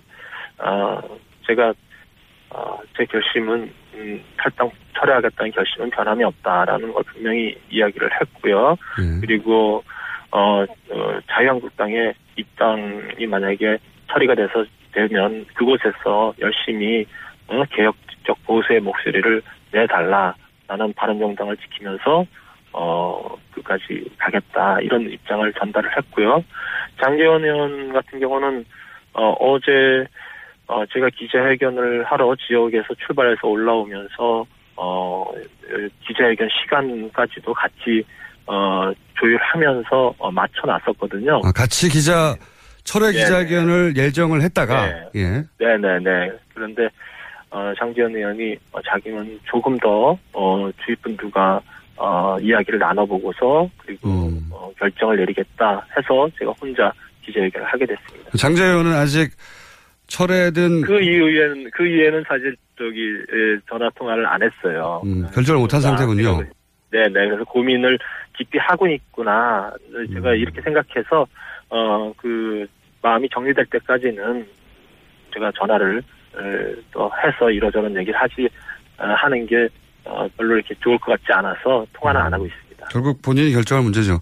어, 0.60 1.01
제가, 1.47 1.73
어, 2.51 2.79
제 2.95 3.05
결심은, 3.05 3.71
음, 3.95 4.23
탈당 4.38 4.69
철회하겠다는 4.93 5.51
결심은 5.51 5.89
변함이 5.89 6.23
없다라는 6.23 6.93
걸 6.93 7.03
분명히 7.03 7.57
이야기를 7.71 8.10
했고요. 8.21 8.77
그리고, 9.21 9.84
어, 10.31 10.63
어, 10.63 11.19
자유한국당의 11.27 12.13
입당이 12.38 13.25
만약에 13.27 13.77
처리가 14.10 14.36
돼서 14.36 14.65
되면 14.93 15.45
그곳에서 15.55 16.34
열심히 16.39 17.05
어, 17.47 17.63
개혁 17.71 17.95
적 18.25 18.38
보수의 18.45 18.79
목소리를 18.81 19.41
내달라라는 19.71 20.93
바른정당을 20.95 21.57
지키면서 21.57 22.25
어 22.73 23.36
끝까지 23.53 24.10
가겠다 24.17 24.79
이런 24.81 25.10
입장을 25.10 25.51
전달을 25.53 25.97
했고요. 25.97 26.43
장재원 27.01 27.43
의원 27.43 27.93
같은 27.93 28.19
경우는 28.19 28.65
어 29.13 29.31
어제 29.39 30.05
어 30.67 30.86
제가 30.86 31.10
기자회견을 31.10 32.05
하러 32.05 32.36
지역에서 32.36 32.93
출발해서 33.05 33.47
올라오면서 33.47 34.45
어 34.77 35.25
기자회견 36.07 36.47
시간까지도 36.62 37.53
같이 37.53 38.03
어 38.47 38.91
조율하면서 39.19 40.15
어, 40.17 40.31
맞춰 40.31 40.62
놨었거든요. 40.65 41.41
아, 41.43 41.51
같이 41.51 41.89
기자 41.89 42.36
철회 42.84 43.12
네, 43.12 43.19
기자회견을 43.19 43.95
예정을 43.95 44.41
했다가 44.41 45.10
예. 45.15 45.43
네네네. 45.60 46.31
그런데 46.53 46.89
어, 47.51 47.73
장지현 47.77 48.15
의원이 48.15 48.55
어, 48.71 48.81
자기는 48.81 49.39
조금 49.45 49.77
더 49.77 50.17
어, 50.33 50.69
주위 50.83 50.95
분들과 51.01 51.61
어, 51.97 52.37
이야기를 52.39 52.79
나눠보고서 52.79 53.69
그리고 53.77 54.09
음. 54.09 54.47
어, 54.51 54.71
결정을 54.79 55.17
내리겠다 55.17 55.85
해서 55.95 56.27
제가 56.39 56.51
혼자 56.59 56.91
기자회견을 57.23 57.67
하게 57.67 57.85
됐습니다. 57.85 58.31
장재 58.37 58.63
의원은 58.65 58.93
아직 58.93 59.31
철회든 60.07 60.81
그 60.81 60.99
이후에는 61.01 61.69
그 61.73 61.85
이후에는 61.85 62.23
사실 62.27 62.55
저기 62.77 63.01
에, 63.01 63.59
전화 63.69 63.89
통화를 63.95 64.25
안 64.25 64.41
했어요. 64.41 65.01
음, 65.05 65.27
결정을 65.33 65.59
못한 65.61 65.79
상태군요. 65.81 66.39
네 66.91 67.03
네. 67.03 67.27
그래서 67.27 67.43
고민을 67.45 67.99
깊이 68.37 68.57
하고 68.57 68.87
있구나. 68.87 69.71
음. 69.93 70.07
제가 70.13 70.33
이렇게 70.35 70.61
생각해서 70.61 71.27
어 71.69 72.11
그 72.17 72.65
마음이 73.01 73.27
정리될 73.29 73.65
때까지는 73.65 74.45
제가 75.33 75.51
전화를 75.57 75.99
에, 75.99 76.01
또 76.91 77.11
해서 77.23 77.49
이러저런 77.49 77.95
얘기를 77.97 78.19
하지 78.19 78.47
어, 78.97 79.05
하는 79.05 79.45
게 79.45 79.67
어, 80.05 80.27
별로 80.37 80.55
이렇게 80.55 80.73
좋을 80.81 80.97
것 80.99 81.11
같지 81.11 81.31
않아서 81.33 81.85
통화는 81.93 82.21
안 82.21 82.33
하고 82.33 82.45
있습니다. 82.45 82.87
결국 82.89 83.21
본인이 83.21 83.51
결정할 83.53 83.83
문제죠. 83.83 84.19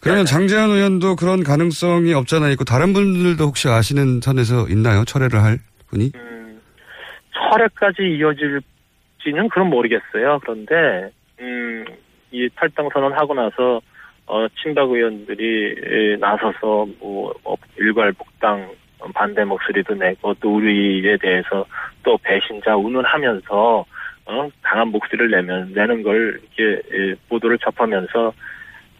그러면 0.00 0.24
장재현 0.24 0.70
의원도 0.70 1.16
그런 1.16 1.42
가능성이 1.42 2.14
없잖아 2.14 2.48
있고 2.50 2.64
다른 2.64 2.92
분들도 2.92 3.44
혹시 3.44 3.68
아시는 3.68 4.20
선에서 4.20 4.68
있나요? 4.68 5.04
철회를 5.04 5.42
할 5.42 5.58
분이? 5.88 6.12
철회까지 7.50 8.02
이어질지는 8.02 9.48
그건 9.48 9.70
모르겠어요. 9.70 10.38
그런데 10.42 11.10
음, 11.40 11.84
이 12.30 12.48
탈당 12.54 12.88
선언하고 12.92 13.34
나서 13.34 13.80
어, 14.26 14.46
친박 14.62 14.90
의원들이 14.90 15.74
에, 15.82 16.16
나서서 16.16 16.86
뭐 17.00 17.34
어, 17.44 17.54
일괄 17.76 18.12
복당 18.12 18.70
반대 19.14 19.44
목소리도 19.44 19.94
내고 19.94 20.34
또 20.34 20.56
우리에 20.56 21.16
대해서 21.18 21.64
또 22.02 22.18
배신자 22.18 22.76
운운하면서 22.76 23.84
어, 24.26 24.48
강한 24.62 24.88
목소리를 24.88 25.30
내면 25.30 25.72
내는 25.72 26.02
걸 26.02 26.40
이렇게 26.56 26.82
에, 26.92 27.14
보도를 27.28 27.58
접하면서 27.58 28.32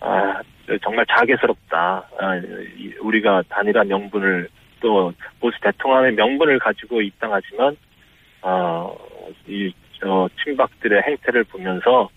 아 0.01 0.41
정말 0.83 1.05
자괴스럽다. 1.07 2.09
아, 2.19 2.37
이- 2.77 2.95
우리가 3.01 3.43
단일화 3.49 3.85
명분을 3.85 4.49
또 4.81 5.13
보수 5.41 5.59
대통령의 5.61 6.13
명분을 6.13 6.59
가지고 6.59 7.03
입당하지만 7.03 7.77
어, 8.43 8.97
이, 9.47 9.73
어, 10.05 10.27
친박들의 10.43 11.03
행태를 11.03 11.45
보면서, 11.45 12.09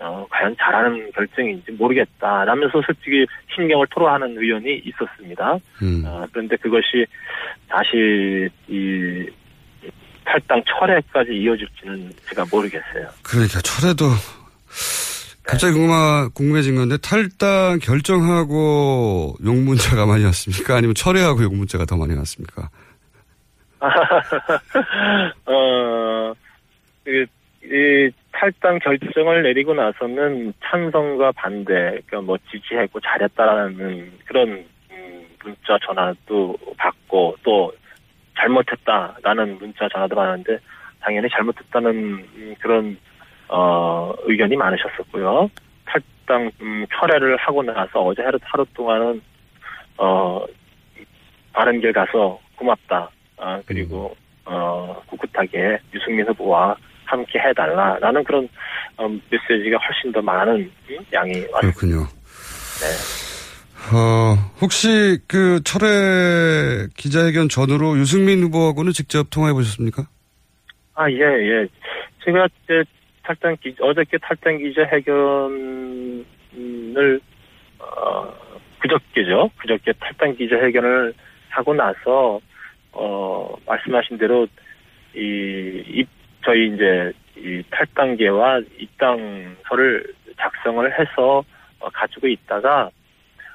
어, 0.00 0.26
과연 0.30 0.54
잘하는 0.58 1.10
결정인지 1.12 1.72
모르겠다. 1.72 2.44
라면서 2.44 2.80
솔직히 2.86 3.26
신경을 3.54 3.86
토로하는 3.90 4.36
의원이 4.38 4.82
있었습니다. 4.84 5.58
음. 5.82 6.02
어, 6.06 6.26
그런데 6.32 6.56
그것이 6.56 7.04
다시 7.68 8.48
이 8.68 9.26
탈당 10.24 10.62
철회까지 10.66 11.32
이어질지는 11.32 12.12
제가 12.28 12.44
모르겠어요. 12.50 13.08
그러니까 13.22 13.60
철회도 13.60 14.04
갑자기 15.42 15.72
궁금하, 15.72 16.28
궁금해진 16.34 16.76
건데 16.76 16.98
탈당 16.98 17.78
결정하고 17.78 19.34
욕 19.42 19.56
문자가 19.56 20.04
많이 20.04 20.22
왔습니까? 20.24 20.76
아니면 20.76 20.94
철회하고 20.94 21.42
욕 21.42 21.54
문자가 21.54 21.86
더 21.86 21.96
많이 21.96 22.14
왔습니까? 22.14 22.68
어, 25.46 26.34
그, 27.04 27.24
이 27.64 28.10
탈당 28.38 28.78
결정을 28.78 29.42
내리고 29.42 29.74
나서는 29.74 30.52
찬성과 30.62 31.32
반대, 31.32 31.72
그러니까 32.06 32.20
뭐 32.20 32.38
지지했고 32.50 33.00
잘했다라는 33.00 34.12
그런 34.26 34.64
음, 34.92 35.26
문자 35.42 35.76
전화도 35.84 36.56
받고 36.76 37.34
또 37.42 37.72
잘못했다라는 38.36 39.58
문자 39.58 39.88
전화도 39.88 40.14
받았는데 40.14 40.58
당연히 41.00 41.28
잘못했다는 41.28 41.90
음, 41.90 42.54
그런 42.60 42.96
어, 43.48 44.14
의견이 44.22 44.54
많으셨었고요. 44.54 45.50
탈당 45.84 46.52
음, 46.60 46.86
철회를 46.94 47.36
하고 47.38 47.64
나서 47.64 48.04
어제 48.04 48.22
하루, 48.22 48.38
하루 48.40 48.64
동안은 48.72 49.20
어, 49.96 50.44
바른 51.52 51.80
길 51.80 51.92
가서 51.92 52.38
고맙다. 52.54 53.10
아, 53.38 53.60
그리고 53.66 54.14
어, 54.44 55.02
꿋꿋하게 55.08 55.80
유승민 55.92 56.24
후보와 56.28 56.76
함께 57.08 57.38
해달라라는 57.38 58.22
그런 58.24 58.48
어, 58.96 59.08
메시지가 59.08 59.78
훨씬 59.78 60.12
더 60.12 60.20
많은 60.20 60.70
양이 61.12 61.32
왔습니다. 61.52 61.60
그렇군요. 61.60 62.06
네. 62.80 62.86
어, 63.90 64.34
혹시 64.60 65.18
그 65.26 65.62
철회 65.64 66.86
기자회견 66.96 67.48
전후로 67.48 67.96
유승민 67.98 68.42
후보하고는 68.42 68.92
직접 68.92 69.30
통화해 69.30 69.54
보셨습니까? 69.54 70.04
아, 70.94 71.10
예, 71.10 71.16
예. 71.16 71.66
제가 72.24 72.48
이제 72.64 72.84
탈당 73.22 73.56
기, 73.62 73.74
어저께 73.80 74.18
탈당 74.18 74.58
기자회견을, 74.58 76.24
어, 77.78 78.34
그저께죠. 78.80 79.50
그저께 79.56 79.92
탈당 79.98 80.36
기자회견을 80.36 81.14
하고 81.48 81.72
나서, 81.74 82.40
어, 82.92 83.54
말씀하신 83.66 84.18
대로, 84.18 84.46
이, 85.14 85.82
이 85.88 86.04
저희 86.44 86.74
이제, 86.74 87.12
이 87.36 87.62
탈당계와 87.70 88.60
입당서를 88.78 90.12
작성을 90.36 90.98
해서 90.98 91.44
어, 91.80 91.88
가지고 91.90 92.26
있다가, 92.26 92.90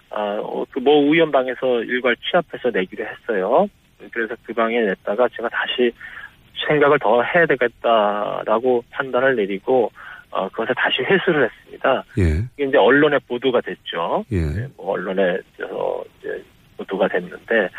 어, 0.09 0.63
그모 0.71 1.09
우연방에서 1.09 1.83
일괄 1.83 2.15
취합해서 2.17 2.69
내기로 2.69 3.05
했어요. 3.05 3.67
그래서 4.11 4.35
그 4.43 4.53
방에 4.53 4.79
냈다가 4.81 5.27
제가 5.35 5.49
다시 5.49 5.91
생각을 6.67 6.99
더 6.99 7.21
해야 7.23 7.45
되겠다라고 7.45 8.83
판단을 8.91 9.35
내리고 9.35 9.91
어, 10.29 10.49
그것을 10.49 10.73
다시 10.75 11.03
회수를 11.03 11.45
했습니다. 11.49 12.03
예. 12.17 12.43
이게 12.55 12.67
이제 12.67 12.77
언론에 12.77 13.19
보도가 13.27 13.61
됐죠. 13.61 14.25
예. 14.31 14.37
네, 14.39 14.67
뭐 14.75 14.93
언론에 14.93 15.37
서 15.57 16.03
이제 16.19 16.43
보도가 16.77 17.07
됐는데 17.07 17.69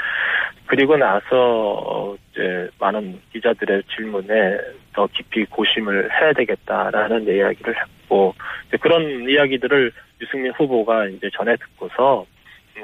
그리고 0.67 0.97
나서 0.97 1.27
어, 1.33 2.17
이제 2.31 2.69
많은 2.79 3.21
기자들의 3.33 3.83
질문에 3.95 4.59
더 4.93 5.07
깊이 5.09 5.45
고심을 5.45 6.11
해야 6.11 6.33
되겠다라는 6.33 7.25
이야기를 7.25 7.75
했고 7.77 8.35
그런 8.81 9.29
이야기들을 9.29 9.93
유승민 10.21 10.53
후보가 10.53 11.07
이제 11.09 11.29
전에 11.37 11.57
듣고서 11.57 12.25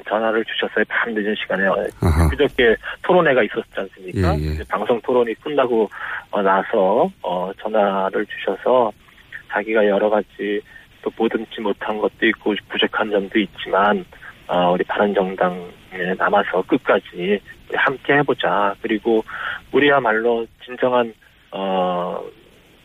전화를 0.08 0.44
주셨어요. 0.44 0.84
밤 0.88 1.12
늦은 1.14 1.34
시간에 1.36 1.64
그저께 2.30 2.76
토론회가 3.02 3.42
있었지 3.42 3.72
않습니까? 3.76 4.38
예, 4.38 4.58
예. 4.58 4.64
방송 4.68 5.00
토론이 5.00 5.34
끝나고 5.34 5.88
어, 6.30 6.42
나서 6.42 7.10
어, 7.22 7.50
전화를 7.60 8.24
주셔서 8.26 8.92
자기가 9.48 9.86
여러 9.86 10.08
가지 10.08 10.60
또 11.02 11.10
보듬지 11.10 11.60
못한 11.60 11.98
것도 11.98 12.26
있고 12.26 12.54
부족한 12.68 13.10
점도 13.10 13.38
있지만 13.38 14.04
어, 14.46 14.72
우리 14.72 14.84
바른정당에 14.84 16.14
남아서 16.18 16.62
끝까지 16.62 17.40
함께 17.74 18.14
해보자. 18.14 18.74
그리고 18.82 19.24
우리야말로 19.72 20.46
진정한 20.64 21.12
어, 21.52 22.22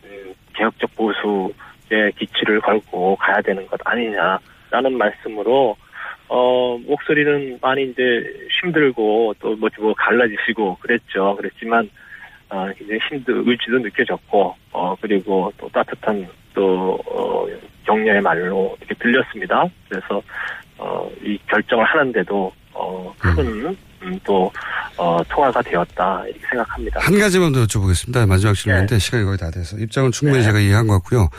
음, 0.04 0.34
개혁적 0.54 0.96
보수의 0.96 2.12
기치를 2.18 2.62
걸고 2.62 3.16
가야 3.18 3.42
되는 3.42 3.66
것 3.68 3.80
아니냐라는 3.84 4.98
말씀으로 4.98 5.76
어, 6.28 6.78
목소리는 6.86 7.60
많이 7.62 7.84
이제 7.84 8.48
힘들고 8.62 9.36
또 9.40 9.56
뭐, 9.56 9.70
뭐 9.80 9.94
갈라지시고 9.94 10.78
그랬죠. 10.80 11.36
그랬지만, 11.38 11.90
어, 12.50 12.68
이제 12.82 12.98
힘도, 13.10 13.44
의지도 13.46 13.80
느껴졌고, 13.80 14.56
어, 14.72 14.96
그리고 15.00 15.52
또 15.58 15.70
따뜻한 15.70 16.28
또, 16.54 16.98
어, 17.06 17.46
격려의 17.86 18.22
말로 18.22 18.76
이렇게 18.80 18.96
들렸습니다. 18.96 19.66
그래서, 19.88 20.22
어, 20.78 21.10
이 21.22 21.38
결정을 21.48 21.86
하는데도, 21.86 22.52
어, 22.76 23.14
큰, 23.18 23.76
음, 24.04 24.20
또, 24.24 24.52
어, 24.98 25.18
통화가 25.30 25.62
되었다. 25.62 26.24
이렇게 26.26 26.42
생각합니다. 26.50 27.00
한 27.00 27.18
가지만 27.18 27.54
더 27.54 27.64
여쭤보겠습니다. 27.64 28.28
마지막 28.28 28.54
질문인데 28.54 29.00
시간이 29.00 29.24
거의 29.24 29.38
다 29.38 29.50
돼서 29.50 29.78
입장은 29.78 30.12
충분히 30.12 30.44
제가 30.44 30.60
이해한 30.60 30.88
것 30.88 30.96
같고요. 30.96 31.30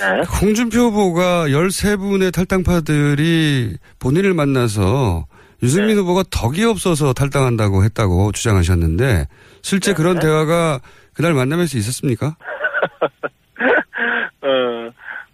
네. 0.00 0.22
홍준표 0.40 0.78
후보가 0.78 1.46
13분의 1.48 2.34
탈당파들이 2.34 3.76
본인을 4.00 4.34
만나서 4.34 5.26
유승민 5.62 5.96
후보가 5.96 6.24
덕이 6.30 6.64
없어서 6.64 7.12
탈당한다고 7.12 7.84
했다고 7.84 8.32
주장하셨는데 8.32 9.28
실제 9.62 9.94
그런 9.94 10.18
대화가 10.18 10.80
그날 11.14 11.32
만나면서 11.32 11.78
있었습니까? 11.78 12.36
어, 14.42 14.90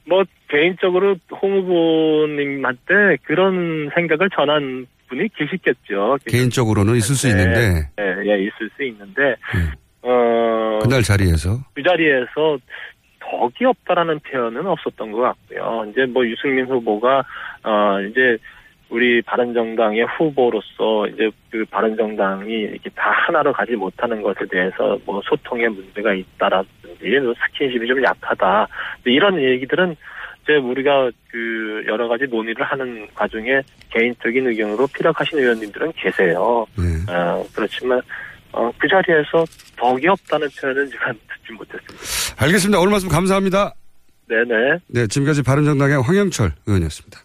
뭐, 0.06 0.22
개인적으로 0.48 1.16
홍 1.40 1.58
후보님한테 1.58 3.16
그런 3.24 3.90
생각을 3.94 4.28
전한 4.30 4.86
분이 5.10 5.28
계시겠죠. 5.34 6.18
개인적으로는 6.26 6.96
있을 6.96 7.14
수 7.14 7.26
네, 7.26 7.32
있는데. 7.32 7.88
네, 7.96 8.32
예, 8.32 8.38
있을 8.38 8.70
수 8.76 8.82
있는데, 8.84 9.36
어, 10.02 10.78
그날 10.82 11.02
자리에서? 11.02 11.58
그 11.74 11.82
자리에서 11.82 12.58
덕이 13.18 13.64
없다라는 13.64 14.20
표현은 14.20 14.66
없었던 14.66 15.12
것 15.12 15.20
같고요. 15.20 15.86
이제 15.90 16.06
뭐 16.06 16.24
유승민 16.26 16.64
후보가, 16.66 17.24
어, 17.64 18.00
이제 18.08 18.38
우리 18.88 19.22
바른정당의 19.22 20.04
후보로서 20.04 21.06
이제 21.08 21.30
그 21.50 21.64
바른정당이 21.70 22.52
이렇게 22.52 22.90
다 22.90 23.10
하나로 23.10 23.52
가지 23.52 23.76
못하는 23.76 24.20
것에 24.20 24.40
대해서 24.50 24.98
뭐 25.04 25.20
소통에 25.24 25.68
문제가 25.68 26.12
있다라든지 26.12 27.20
뭐 27.22 27.32
스킨십이 27.46 27.86
좀 27.86 28.02
약하다. 28.02 28.66
이런 29.04 29.40
얘기들은 29.40 29.94
이제 30.50 30.56
우리가 30.56 31.10
그 31.30 31.84
여러 31.86 32.08
가지 32.08 32.24
논의를 32.24 32.64
하는 32.64 33.06
과정에 33.14 33.60
개인적인 33.90 34.48
의견으로 34.48 34.86
피력하신 34.88 35.38
의원님들은 35.38 35.92
계세요. 35.92 36.66
어, 37.08 37.46
그렇지만 37.54 38.00
어, 38.52 38.70
그 38.78 38.88
자리에서 38.88 39.44
덕이 39.76 40.08
없다는 40.08 40.48
표현은 40.60 40.90
제가 40.90 41.12
듣지 41.46 41.52
못했습니다. 41.52 42.44
알겠습니다. 42.44 42.80
오늘 42.80 42.90
말씀 42.90 43.08
감사합니다. 43.08 43.74
네네. 44.28 44.78
네, 44.88 45.06
지금까지 45.06 45.42
바른정당의 45.42 46.02
황영철 46.02 46.52
의원이었습니다. 46.66 47.20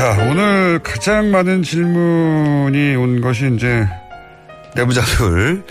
자, 0.00 0.16
오늘 0.30 0.78
가장 0.78 1.30
많은 1.30 1.62
질문이 1.62 2.96
온 2.96 3.20
것이 3.20 3.52
이제 3.54 3.86
내부자들 4.74 5.62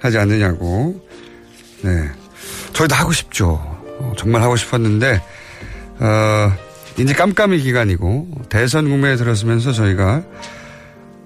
하지 0.00 0.16
않느냐고. 0.16 0.98
네. 1.82 2.08
저희도 2.72 2.94
하고 2.94 3.12
싶죠. 3.12 3.50
어, 3.98 4.14
정말 4.16 4.40
하고 4.40 4.56
싶었는데, 4.56 5.20
어, 5.98 6.52
이제 6.96 7.12
깜깜이 7.12 7.58
기간이고, 7.58 8.46
대선 8.48 8.88
국면에 8.88 9.16
들었으면서 9.16 9.72
저희가, 9.72 10.22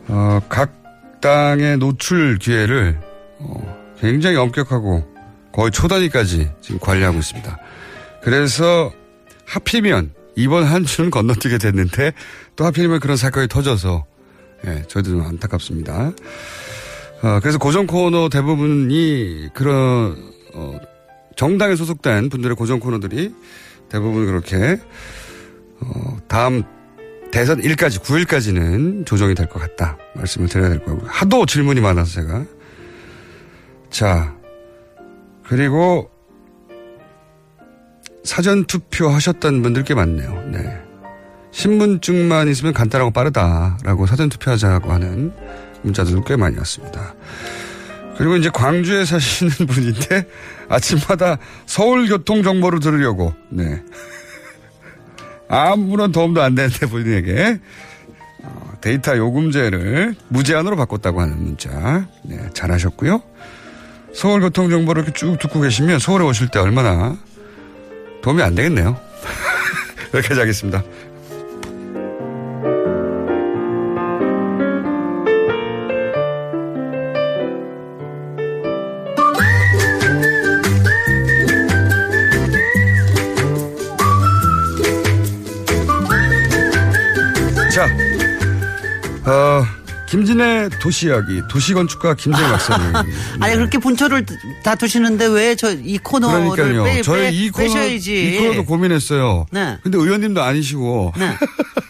어, 0.08 0.40
각 0.48 0.72
당의 1.20 1.76
노출 1.76 2.36
기회를, 2.38 2.98
어, 3.38 3.94
굉장히 4.00 4.34
엄격하고 4.34 5.04
거의 5.52 5.70
초단위까지 5.70 6.50
지금 6.60 6.80
관리하고 6.80 7.16
있습니다. 7.16 7.58
그래서 8.24 8.90
하필이면 9.46 10.14
이번 10.36 10.64
한 10.64 10.84
주는 10.84 11.10
건너뛰게 11.10 11.58
됐는데 11.58 12.12
또 12.56 12.64
하필이면 12.64 13.00
그런 13.00 13.16
사건이 13.16 13.48
터져서 13.48 14.04
예, 14.66 14.82
저희도 14.88 15.10
좀 15.10 15.22
안타깝습니다. 15.22 16.12
어, 17.22 17.38
그래서 17.40 17.58
고정 17.58 17.86
코너 17.86 18.28
대부분이 18.28 19.48
그런 19.54 20.16
어, 20.54 20.78
정당에 21.36 21.76
소속된 21.76 22.28
분들의 22.28 22.56
고정 22.56 22.80
코너들이 22.80 23.34
대부분 23.88 24.26
그렇게 24.26 24.78
어, 25.80 26.18
다음 26.28 26.62
대선 27.32 27.60
1까지 27.60 28.02
9일까지는 28.02 29.06
조정이 29.06 29.34
될 29.34 29.46
것 29.46 29.60
같다 29.60 29.96
말씀을 30.16 30.48
드려야 30.48 30.68
될 30.70 30.84
거고 30.84 31.06
하도 31.06 31.46
질문이 31.46 31.80
많아서 31.80 32.20
제가 32.20 32.44
자 33.88 34.34
그리고 35.46 36.10
사전 38.30 38.64
투표 38.64 39.08
하셨던 39.08 39.60
분들 39.60 39.82
꽤 39.82 39.92
많네요. 39.92 40.50
네. 40.52 40.80
신분증만 41.50 42.46
있으면 42.46 42.72
간단하고 42.72 43.10
빠르다라고 43.10 44.06
사전 44.06 44.28
투표하자고 44.28 44.92
하는 44.92 45.32
문자들도 45.82 46.22
꽤 46.22 46.36
많이 46.36 46.56
왔습니다. 46.58 47.16
그리고 48.16 48.36
이제 48.36 48.48
광주에 48.48 49.04
사시는 49.04 49.50
분인데 49.66 50.28
아침마다 50.68 51.38
서울 51.66 52.08
교통 52.08 52.44
정보를 52.44 52.78
들으려고 52.78 53.34
네. 53.48 53.82
아무런 55.48 56.12
도움도 56.12 56.40
안 56.40 56.54
되는데 56.54 56.86
본인에게 56.86 57.58
어, 58.44 58.72
데이터 58.80 59.16
요금제를 59.16 60.14
무제한으로 60.28 60.76
바꿨다고 60.76 61.20
하는 61.20 61.36
문자 61.42 62.06
네, 62.22 62.38
잘하셨고요. 62.54 63.24
서울 64.14 64.40
교통 64.40 64.70
정보를 64.70 65.06
쭉 65.14 65.36
듣고 65.40 65.60
계시면 65.60 65.98
서울에 65.98 66.24
오실 66.24 66.46
때 66.46 66.60
얼마나 66.60 67.18
도움이 68.22 68.42
안 68.42 68.54
되겠네요. 68.54 68.98
여기까지 70.14 70.40
하겠습니다. 70.40 70.82
김진애 90.10 90.68
도시 90.80 91.06
이야기, 91.06 91.40
도시 91.48 91.72
건축가 91.72 92.14
김진애 92.14 92.46
박사님. 92.50 92.92
아니 93.40 93.54
그렇게 93.54 93.78
분초를 93.78 94.26
다 94.64 94.74
두시는데 94.74 95.26
왜 95.26 95.54
저 95.54 95.70
이 95.72 95.98
코너를 95.98 96.50
그러니까요. 96.50 96.84
빼, 96.84 97.02
저희 97.02 97.20
빼, 97.22 97.30
이 97.30 97.50
코너, 97.50 97.64
빼셔야지. 97.66 98.34
이 98.34 98.38
코너도 98.38 98.64
고민했어요. 98.64 99.46
네. 99.52 99.78
근데 99.82 99.98
의원님도 99.98 100.42
아니시고. 100.42 101.12
네. 101.16 101.36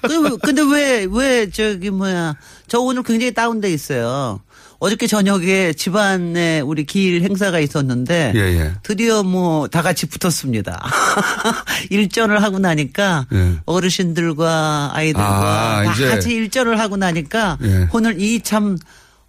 근데, 0.03 0.37
근데 0.43 0.63
왜, 0.63 1.07
왜, 1.11 1.51
저기, 1.51 1.91
뭐야. 1.91 2.35
저 2.69 2.79
오늘 2.81 3.03
굉장히 3.03 3.33
다운돼 3.33 3.73
있어요. 3.73 4.41
어저께 4.81 5.07
저녁에 5.07 5.73
집안에 5.75 6.61
우리 6.61 6.85
기일 6.85 7.23
행사가 7.23 7.61
있었는데. 7.61 8.33
예, 8.35 8.39
예. 8.41 8.73
드디어 8.83 9.23
뭐 9.23 9.69
다 9.69 9.83
같이 9.83 10.07
붙었습니다. 10.07 10.83
일전을 11.91 12.43
하고 12.43 12.59
나니까 12.59 13.27
예. 13.33 13.53
어르신들과 13.67 14.91
아이들과 14.95 15.81
아, 15.81 15.85
다 15.85 15.93
이제. 15.93 16.09
같이 16.09 16.31
일전을 16.35 16.79
하고 16.81 16.97
나니까 16.97 17.59
예. 17.63 17.89
오늘 17.93 18.21
이참 18.21 18.77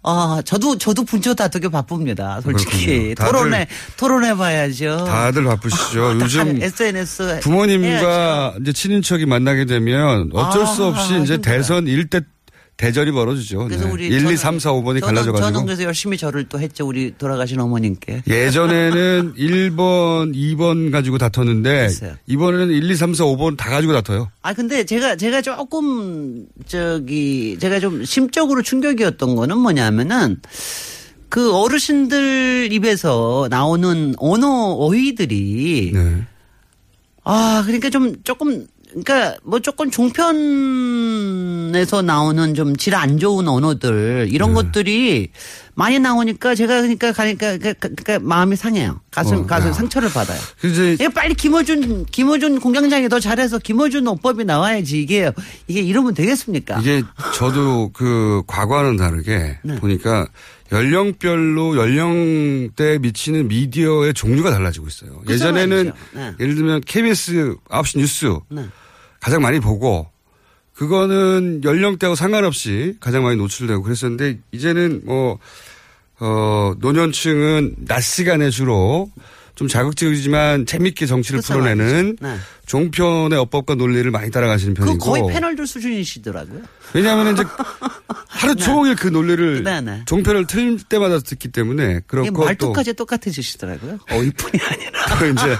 아, 0.04 0.42
저도, 0.44 0.78
저도 0.78 1.04
분초 1.04 1.32
다투기 1.34 1.68
바쁩니다. 1.68 2.40
솔직히. 2.42 3.14
다들- 3.14 3.24
토론해, 3.30 3.68
토론해 3.96 4.34
봐야죠. 4.34 5.04
다들 5.06 5.44
바쁘시죠. 5.44 6.18
요즘 6.20 6.60
SNS. 6.60 7.38
부모님과 7.40 8.54
이제 8.60 8.72
친인척이 8.72 9.26
만나게 9.26 9.64
되면 9.64 10.28
어쩔 10.32 10.66
수 10.66 10.86
아, 10.86 10.88
없이 10.88 11.20
이제 11.22 11.34
힘들어요. 11.34 11.40
대선 11.40 11.86
일대 11.86 12.20
대절이 12.82 13.12
벌어지죠. 13.12 13.64
그래서 13.66 13.84
네. 13.86 13.90
우리 13.92 14.06
1, 14.08 14.22
2, 14.22 14.24
저는- 14.24 14.36
3, 14.36 14.58
4, 14.58 14.72
5번이 14.72 14.98
저는, 14.98 15.00
갈라져 15.02 15.30
가지고. 15.32 15.38
저는 15.52 15.66
그래서 15.66 15.84
열심히 15.84 16.16
절을 16.18 16.48
또 16.48 16.58
했죠. 16.58 16.84
우리 16.84 17.14
돌아가신 17.16 17.60
어머님께. 17.60 18.24
예전에는 18.26 19.34
1번, 19.38 20.34
2번 20.34 20.90
가지고 20.90 21.16
다퉜는데. 21.18 21.88
이번에는 22.26 22.70
1, 22.70 22.90
2, 22.90 22.96
3, 22.96 23.14
4, 23.14 23.22
5번 23.24 23.56
다 23.56 23.70
가지고 23.70 23.92
다퉈요. 23.92 24.30
아 24.42 24.52
근데 24.52 24.84
제가 24.84 25.14
제가 25.14 25.42
조금 25.42 26.44
저기 26.66 27.56
제가 27.60 27.78
좀 27.78 28.04
심적으로 28.04 28.62
충격이었던 28.62 29.36
거는 29.36 29.58
뭐냐면은 29.58 30.40
그 31.28 31.54
어르신들 31.54 32.70
입에서 32.72 33.46
나오는 33.48 34.14
언어 34.18 34.48
어휘들이 34.72 35.92
네. 35.94 36.22
아 37.24 37.62
그러니까 37.64 37.90
좀 37.90 38.16
조금 38.24 38.66
그러니까 38.94 39.36
뭐 39.42 39.60
조금 39.60 39.90
종편에서 40.92 42.02
나오는 42.02 42.54
좀 42.54 42.74
질 42.76 42.94
안 42.94 43.18
좋은 43.18 43.48
언어들 43.48 44.28
이런 44.30 44.50
네. 44.50 44.54
것들이 44.54 45.28
많이 45.74 45.98
나오니까 45.98 46.54
제가 46.54 46.82
그러니까 46.82 47.12
가니까 47.12 47.56
그러니까, 47.56 47.88
그러니까 47.88 48.18
마음이 48.20 48.56
상해요. 48.56 49.00
가슴 49.10 49.38
어, 49.38 49.46
가슴 49.46 49.68
야. 49.68 49.72
상처를 49.72 50.10
받아요. 50.12 50.38
이제 50.64 50.92
이게 50.92 51.08
빨리 51.08 51.34
김어준 51.34 52.06
김어준 52.06 52.60
공장장이 52.60 53.08
더 53.08 53.18
잘해서 53.20 53.58
김어준 53.58 54.06
어법이 54.06 54.44
나와야지 54.44 55.00
이게 55.00 55.32
이게 55.68 55.80
이러면 55.80 56.12
되겠습니까? 56.14 56.78
이게 56.80 57.02
저도 57.34 57.90
그 57.94 58.42
과거와는 58.46 58.96
다르게 58.96 59.58
네. 59.62 59.76
보니까 59.76 60.26
연령별로 60.70 61.76
연령대에 61.76 62.98
미치는 62.98 63.48
미디어의 63.48 64.14
종류가 64.14 64.50
달라지고 64.50 64.86
있어요. 64.88 65.18
그죠, 65.20 65.32
예전에는 65.34 65.76
말이죠. 65.76 65.94
네. 66.14 66.32
예를 66.40 66.54
들면 66.54 66.80
KBS 66.86 67.56
9시 67.68 67.98
뉴스 67.98 68.34
네. 68.48 68.66
가장 69.22 69.40
많이 69.40 69.60
보고 69.60 70.10
그거는 70.74 71.62
연령대하고 71.62 72.16
상관없이 72.16 72.96
가장 72.98 73.22
많이 73.22 73.36
노출되고 73.36 73.82
그랬었는데 73.82 74.40
이제는 74.50 75.02
뭐, 75.04 75.38
어, 76.18 76.74
노년층은 76.80 77.76
낮 77.86 78.00
시간에 78.00 78.50
주로 78.50 79.10
좀 79.54 79.68
자극적이지만 79.68 80.66
재밌게 80.66 81.06
정치를 81.06 81.40
그쵸, 81.40 81.52
풀어내는 81.52 82.16
네. 82.20 82.36
종편의 82.66 83.38
어법과 83.38 83.76
논리를 83.76 84.10
많이 84.10 84.30
따라가시는 84.30 84.74
그 84.74 84.84
편이고. 84.84 85.04
거의 85.04 85.22
패널들 85.32 85.66
수준이시더라고요. 85.68 86.62
왜냐하면 86.94 87.34
이제 87.34 87.44
하루 88.28 88.56
종일 88.56 88.96
그 88.96 89.06
논리를 89.08 89.62
네, 89.62 89.80
네. 89.82 90.02
종편을 90.06 90.46
틀 90.46 90.78
때마다 90.88 91.20
듣기 91.20 91.48
때문에 91.48 92.00
또 92.08 92.32
말투까지 92.32 92.94
똑같으시더라고요. 92.94 93.98
어휘뿐이 94.10 94.62
아니라. 94.64 95.04
그 95.18 95.30
이제 95.30 95.58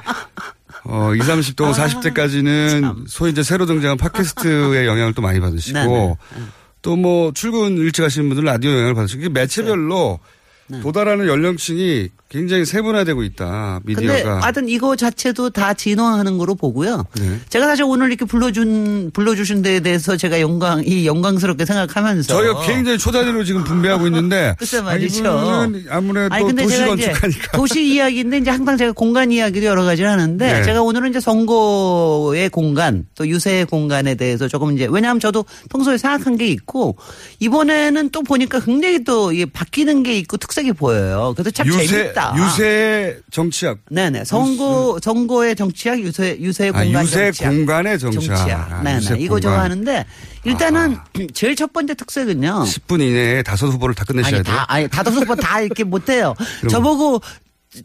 어, 0.85 1.15
20, 1.15 1.57
30대, 1.57 1.65
아, 1.65 1.73
40대까지는 1.73 3.05
소위 3.07 3.31
이제 3.31 3.43
새로 3.43 3.67
등장한 3.67 3.97
팟캐스트의 3.99 4.87
영향을 4.89 5.13
또 5.15 5.23
많이 5.23 5.41
받으시고 5.41 5.79
네, 5.79 6.17
네. 6.37 6.43
또뭐 6.83 7.33
출근 7.33 7.79
일찍 7.79 8.03
하시는 8.03 8.29
분들은 8.29 8.47
라디오 8.47 8.73
영향을 8.73 8.95
받으시고 8.95 9.31
매체별로 9.31 10.19
네. 10.21 10.42
도달하는 10.83 11.27
연령층이 11.29 12.11
굉장히 12.33 12.65
세분화되고 12.65 13.23
있다. 13.25 13.81
근데 13.85 14.01
미디어가. 14.01 14.41
하여튼 14.41 14.67
이거 14.67 14.97
자체도 14.97 15.51
다 15.51 15.75
진화하는 15.75 16.39
거로 16.39 16.55
보고요. 16.55 17.05
네. 17.21 17.39
제가 17.51 17.67
사실 17.67 17.85
오늘 17.85 18.09
이렇게 18.09 18.25
불러준 18.25 19.11
불러주신 19.13 19.61
데에 19.61 19.81
대해서 19.81 20.17
제가 20.17 20.41
영광 20.41 20.83
이 20.87 21.07
영광스럽게 21.07 21.67
생각하면서 21.67 22.33
저희가 22.33 22.63
굉장히 22.63 22.97
초단위로 22.97 23.45
지금 23.45 23.65
분배하고 23.65 24.07
있는데 24.07 24.55
글쎄 24.59 24.79
아, 24.79 24.83
말이죠. 24.83 25.69
아무래도 25.91 26.35
아니 26.35 26.47
근데 26.47 26.63
도시 26.63 26.79
건축하니까 26.79 27.57
도시 27.59 27.85
이야기인데 27.85 28.39
이제 28.39 28.51
항상 28.51 28.79
제가 28.79 28.93
공간 28.93 29.31
이야기도 29.31 29.67
여러 29.67 29.85
가지를 29.85 30.09
하는데 30.09 30.53
네. 30.53 30.63
제가 30.63 30.81
오늘은 30.81 31.11
이제 31.11 31.21
선거의 31.21 32.49
공간 32.49 33.05
또 33.15 33.29
유세의 33.29 33.67
공간에 33.67 34.15
대해서 34.15 34.49
조금 34.49 34.75
이제 34.75 34.89
왜냐하면 34.91 35.21
저도 35.21 35.45
평소에 35.69 35.99
생각한 35.99 36.39
게 36.39 36.47
있고 36.49 36.97
이번에는 37.41 38.09
또 38.09 38.23
보니까 38.23 38.61
굉장히 38.61 39.05
또 39.05 39.33
바뀌는 39.53 40.03
게 40.03 40.17
있고 40.17 40.39
특 40.39 40.52
색이 40.53 40.73
보여요. 40.73 41.33
그래서 41.37 41.51
참 41.51 41.67
유세 41.67 41.87
재밌다. 41.87 42.35
유세 42.37 43.19
정치학 43.31 43.79
네네 43.91 44.25
선거 44.25 44.99
선거의 45.03 45.57
정치학 45.57 46.01
유세 46.01 46.37
유세 46.41 46.69
아, 46.69 46.73
공간 46.83 47.05
유세 47.05 47.33
정치학. 47.33 47.51
공간의 47.53 47.99
정치학. 47.99 48.73
아, 48.73 48.83
네네 48.83 49.01
이거 49.19 49.41
저거 49.41 49.55
공간. 49.57 49.61
하는데 49.71 50.07
일단은 50.45 50.97
제일 51.35 51.57
첫 51.57 51.73
번째 51.73 51.95
특색은요. 51.95 52.65
10분 52.67 53.01
이내에 53.01 53.43
다섯 53.43 53.67
후보를 53.69 53.95
다 53.95 54.05
끝내셔야 54.05 54.37
아니 54.37 54.45
돼요. 54.45 54.57
다 54.57 54.65
아니 54.69 54.89
다섯 54.89 55.25
번다 55.25 55.61
이렇게 55.61 55.85
못해요. 55.85 56.35
저보고 56.71 57.21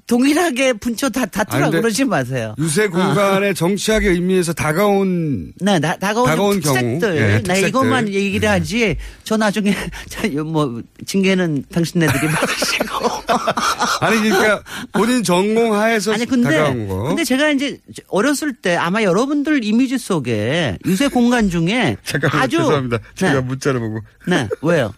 동일하게 0.05 0.73
분초 0.73 1.09
다 1.09 1.25
다투라 1.25 1.57
아니, 1.57 1.71
근데 1.71 1.81
그러지 1.81 2.03
마세요. 2.05 2.55
유세 2.57 2.87
공간의 2.87 3.55
정치학의 3.55 4.09
의미에서 4.11 4.51
다가온 4.53 5.53
네, 5.61 5.79
다, 5.79 5.95
다가온 5.95 6.59
특색들. 6.59 6.99
경우. 6.99 7.15
예, 7.15 7.19
네, 7.27 7.43
특색들. 7.43 7.69
이것만 7.69 8.09
얘기를 8.09 8.49
하지. 8.49 8.97
저 9.23 9.37
나중에, 9.37 9.73
저, 10.09 10.27
뭐, 10.43 10.81
징계는 11.05 11.63
당신네들이 11.71 12.27
받으시고. 12.27 12.97
아니 14.01 14.19
그러니까 14.19 14.63
본인 14.93 15.23
전공 15.23 15.73
하에서 15.73 16.13
아니, 16.13 16.25
근데, 16.25 16.49
다가온 16.57 16.87
거. 16.87 17.03
근데 17.03 17.23
제가 17.23 17.49
이제 17.51 17.79
어렸을 18.07 18.53
때 18.53 18.75
아마 18.75 19.03
여러분들 19.03 19.63
이미지 19.63 19.97
속에 19.97 20.77
유세 20.85 21.07
공간 21.07 21.49
중에 21.49 21.97
잠깐만 22.03 22.41
아주. 22.41 22.57
죄송합니다. 22.57 22.97
제가 23.15 23.33
네, 23.33 23.39
문자를 23.41 23.79
보고 23.79 23.99
네, 24.27 24.47
왜요? 24.61 24.93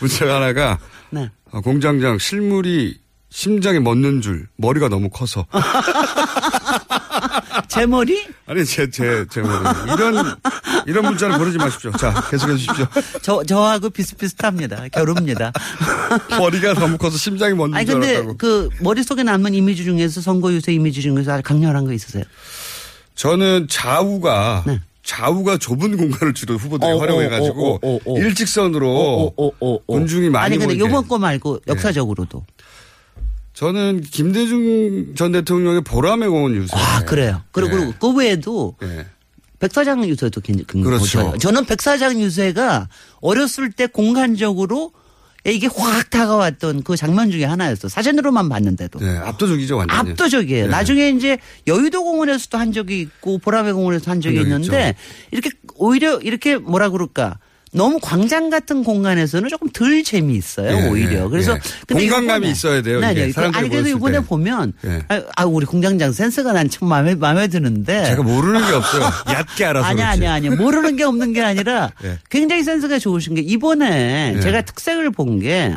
문자가 0.00 0.36
하나가 0.36 0.78
네. 1.10 1.30
어, 1.50 1.60
공장장 1.60 2.18
실물이 2.18 2.98
심장에 3.40 3.78
멎는 3.80 4.22
줄 4.22 4.46
머리가 4.56 4.88
너무 4.88 5.10
커서 5.10 5.44
제 7.68 7.84
머리? 7.84 8.26
아니 8.46 8.64
제 8.64 8.88
제 8.88 9.26
제 9.30 9.42
머리 9.42 9.52
이런 9.92 10.36
이런 10.86 11.04
문자를 11.04 11.36
보내지 11.36 11.58
마십시오. 11.58 11.92
자 11.92 12.14
계속해 12.30 12.56
주십시오. 12.56 12.86
저, 13.20 13.44
저하고 13.44 13.90
비슷비슷합니다. 13.90 14.88
겨루입니다. 14.88 15.52
머리가 16.38 16.72
너무 16.74 16.96
커서 16.96 17.18
심장이 17.18 17.52
멎는 17.52 17.74
아니, 17.76 17.84
줄 17.84 17.96
근데 17.96 18.08
알았다고. 18.16 18.36
그 18.38 18.70
머릿속에 18.80 19.22
남는 19.22 19.52
이미지 19.52 19.84
중에서 19.84 20.22
선거 20.22 20.50
유세 20.50 20.72
이미지 20.72 21.02
중에서 21.02 21.32
아주 21.32 21.42
강렬한 21.42 21.84
거 21.84 21.92
있으세요? 21.92 22.24
저는 23.16 23.66
좌우가 23.68 24.64
네. 24.66 24.80
좌우가 25.02 25.58
좁은 25.58 25.98
공간을 25.98 26.32
주로 26.32 26.56
후보들이 26.56 26.90
어, 26.90 26.96
활용해가지고 26.98 27.74
어, 27.74 27.78
어, 27.82 27.94
어, 27.96 27.98
어. 28.06 28.18
일직선으로 28.18 29.34
군중이 29.86 30.30
많이 30.30 30.46
아니, 30.46 30.56
근데. 30.58 30.78
요번 30.78 31.06
거 31.06 31.18
말고 31.18 31.60
역사적으로도. 31.68 32.42
저는 33.56 34.02
김대중 34.02 35.14
전 35.14 35.32
대통령의 35.32 35.80
보람의 35.80 36.28
공원 36.28 36.54
유세. 36.54 36.76
아, 36.76 37.02
그래요. 37.06 37.40
그리고 37.52 37.76
네. 37.76 37.92
그 37.98 38.14
외에도 38.14 38.76
네. 38.82 39.06
백사장 39.58 40.06
유세도 40.06 40.42
굉장히 40.42 40.84
그렇죠. 40.84 41.06
좋아요. 41.06 41.38
저는 41.38 41.64
백사장 41.64 42.20
유세가 42.20 42.90
어렸을 43.22 43.72
때 43.72 43.86
공간적으로 43.86 44.92
이게 45.46 45.68
확 45.74 46.10
다가왔던 46.10 46.82
그 46.82 46.96
장면 46.96 47.30
중에 47.30 47.44
하나였어. 47.44 47.88
사진으로만 47.88 48.50
봤는데도. 48.50 48.98
네, 48.98 49.16
압도적이죠 49.16 49.78
완전히. 49.78 50.10
압도적이에요. 50.10 50.64
네. 50.66 50.70
나중에 50.70 51.08
이제 51.08 51.38
여의도 51.66 52.04
공원에서도 52.04 52.58
한 52.58 52.72
적이 52.72 53.00
있고 53.00 53.38
보라매 53.38 53.72
공원에서 53.72 54.10
한 54.10 54.20
적이 54.20 54.36
한 54.36 54.44
적이 54.44 54.54
있는데 54.54 54.94
이렇게 55.30 55.48
오히려 55.76 56.18
이렇게 56.18 56.58
뭐라 56.58 56.90
그럴까. 56.90 57.38
너무 57.76 57.98
광장 58.00 58.50
같은 58.50 58.82
공간에서는 58.82 59.48
조금 59.48 59.68
덜 59.70 60.02
재미있어요, 60.02 60.68
예, 60.76 60.88
오히려. 60.88 61.24
예, 61.24 61.28
그래서 61.28 61.52
예. 61.52 61.58
근데 61.86 62.08
공간감이 62.08 62.50
있어야 62.50 62.82
돼요, 62.82 63.00
네, 63.00 63.12
이게. 63.12 63.26
네. 63.26 63.32
사람들이 63.32 63.58
아니 63.60 63.68
그래도 63.68 63.88
이번에 63.88 64.20
때. 64.20 64.24
보면 64.26 64.72
예. 64.84 65.02
아, 65.08 65.22
아, 65.36 65.44
우리 65.44 65.66
공장장 65.66 66.12
센스가 66.12 66.52
난 66.52 66.68
참 66.68 66.88
마음에 66.88 67.14
마음에 67.14 67.48
드는데 67.48 68.04
제가 68.06 68.22
모르는 68.22 68.66
게 68.66 68.72
없어요. 68.74 69.04
얕게 69.28 69.64
알아서 69.64 69.86
아니. 69.88 70.02
아니 70.02 70.26
아니 70.26 70.48
모르는 70.50 70.96
게 70.96 71.04
없는 71.04 71.32
게 71.32 71.42
아니라 71.42 71.92
예. 72.04 72.18
굉장히 72.30 72.64
센스가 72.64 72.98
좋으신 72.98 73.34
게 73.34 73.40
이번에 73.42 74.34
예. 74.36 74.40
제가 74.40 74.62
특색을 74.62 75.10
본 75.12 75.38
게 75.40 75.76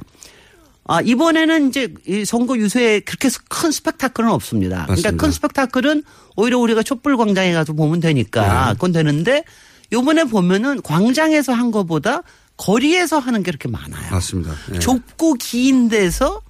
아, 0.91 1.02
이번에는 1.02 1.70
이제 1.70 1.93
이 2.08 2.26
선거 2.26 2.58
유세에 2.58 3.02
그렇게 3.02 3.30
큰 3.47 3.70
스펙타클은 3.72 4.28
없습니다. 4.32 4.86
그러니까 4.86 4.91
맞습니다. 5.12 5.24
큰 5.24 5.32
스펙타클은 5.32 6.04
오히려 6.36 6.58
우리가 6.58 6.82
촛불 6.82 7.16
광장에 7.16 7.54
가서 7.54 7.74
보면 7.74 8.00
되니까 8.00 8.70
네. 8.70 8.74
그건 8.74 8.91
되는데 8.93 9.43
요번에 9.92 10.24
보면은 10.26 10.82
광장에서 10.82 11.54
한 11.54 11.72
거보다 11.72 12.22
거리에서 12.58 13.20
하는 13.20 13.42
게 13.44 13.50
이렇게 13.50 13.68
많아요. 13.70 14.12
맞습니다. 14.12 14.54
예. 14.76 14.80
좁고 14.80 15.36
긴 15.36 15.90
데서 15.90 16.42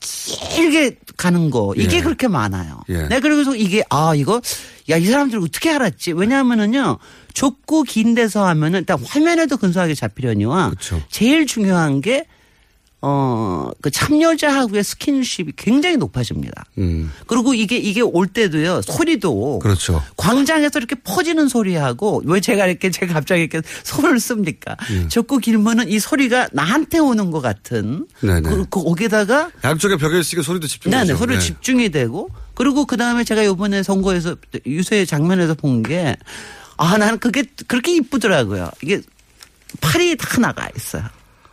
길게 0.00 0.98
가는 1.16 1.50
거 1.50 1.74
이게 1.76 1.96
예. 1.98 2.00
그렇게 2.00 2.28
많아요. 2.28 2.80
예. 2.88 3.08
네, 3.08 3.20
그래서 3.20 3.54
이게 3.56 3.82
아 3.90 4.14
이거 4.14 4.40
야 4.90 4.96
이 4.96 5.04
사람들 5.04 5.38
어떻게 5.40 5.70
알았지? 5.70 6.12
왜냐하면은요 6.12 6.98
좁고 7.34 7.82
긴 7.82 8.14
데서 8.14 8.46
하면은 8.46 8.80
일단 8.80 8.98
화면에도 9.04 9.56
근소하게 9.58 9.94
잡히려니와 9.94 10.72
제일 11.10 11.46
중요한 11.46 12.00
게 12.00 12.24
어, 13.00 13.70
그 13.80 13.92
참여자하고의 13.92 14.82
스킨십이 14.82 15.52
굉장히 15.56 15.96
높아집니다. 15.96 16.64
음. 16.78 17.12
그리고 17.28 17.54
이게, 17.54 17.76
이게 17.76 18.00
올 18.00 18.26
때도요, 18.26 18.82
소리도. 18.82 19.60
그렇죠. 19.60 20.02
광장에서 20.16 20.80
이렇게 20.80 20.96
퍼지는 20.96 21.46
소리하고, 21.46 22.22
왜 22.24 22.40
제가 22.40 22.66
이렇게, 22.66 22.90
제가 22.90 23.14
갑자기 23.14 23.42
이렇게 23.42 23.62
손을 23.84 24.18
씁니까? 24.18 24.76
음. 24.90 25.08
좁고 25.08 25.38
길면은 25.38 25.88
이 25.88 26.00
소리가 26.00 26.48
나한테 26.52 26.98
오는 26.98 27.30
것 27.30 27.40
같은. 27.40 28.08
네네. 28.20 28.40
그, 28.42 28.66
그 28.68 28.82
거기다가. 28.82 29.52
양쪽에 29.62 29.96
벽에 29.96 30.18
있으니까 30.18 30.42
소리도 30.44 30.66
집중되죠. 30.66 31.04
네, 31.04 31.12
네, 31.12 31.16
소리 31.16 31.34
네. 31.34 31.40
집중이 31.40 31.90
되고. 31.90 32.30
그리고 32.54 32.84
그 32.84 32.96
다음에 32.96 33.22
제가 33.22 33.44
요번에 33.44 33.84
선거에서 33.84 34.34
유세 34.66 35.04
장면에서 35.04 35.54
본 35.54 35.84
게, 35.84 36.16
아, 36.76 36.98
나는 36.98 37.18
그게 37.18 37.44
그렇게 37.68 37.94
이쁘더라고요. 37.94 38.72
이게 38.82 39.00
팔이 39.80 40.16
다 40.16 40.40
나가 40.40 40.68
있어요. 40.76 41.04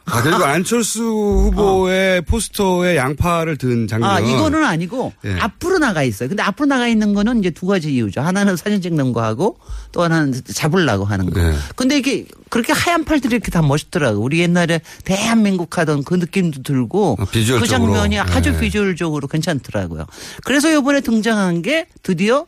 아, 0.08 0.22
그리고 0.22 0.44
안철수 0.44 1.02
후보의 1.02 2.22
포스터에 2.22 2.96
양파를 2.96 3.58
든 3.58 3.88
장면. 3.88 4.10
아, 4.10 4.20
이거는 4.20 4.64
아니고 4.64 5.14
예. 5.26 5.36
앞으로 5.40 5.80
나가 5.80 6.04
있어요. 6.04 6.30
근데 6.30 6.44
앞으로 6.44 6.68
나가 6.68 6.88
있는 6.88 7.14
거는 7.14 7.40
이제 7.40 7.50
두 7.50 7.66
가지 7.66 7.94
이유죠. 7.94 8.22
하나는 8.22 8.56
사진 8.56 8.82
찍는 8.82 9.14
거 9.14 9.24
하고 9.24 9.58
또 9.92 10.04
하나는 10.04 10.34
잡으려고 10.46 11.06
하는 11.06 11.30
거. 11.32 11.42
네. 11.42 11.56
근데 11.76 11.98
이게 11.98 12.26
그렇게 12.50 12.72
하얀 12.72 13.04
팔들이 13.04 13.36
이렇게 13.36 13.50
다 13.50 13.62
멋있더라고. 13.64 14.22
우리 14.22 14.40
옛날에 14.40 14.80
대한민국 15.04 15.78
하던 15.78 16.04
그 16.04 16.14
느낌도 16.14 16.62
들고 16.62 17.18
아, 17.20 17.26
비주얼적으로. 17.26 17.60
그 17.62 17.68
장면이 17.68 18.20
아주 18.20 18.52
네. 18.52 18.60
비주얼적으로 18.60 19.28
괜찮더라고요. 19.28 20.06
그래서 20.44 20.72
이번에 20.72 21.02
등장한 21.02 21.64
게 21.64 21.88
드디어 22.04 22.46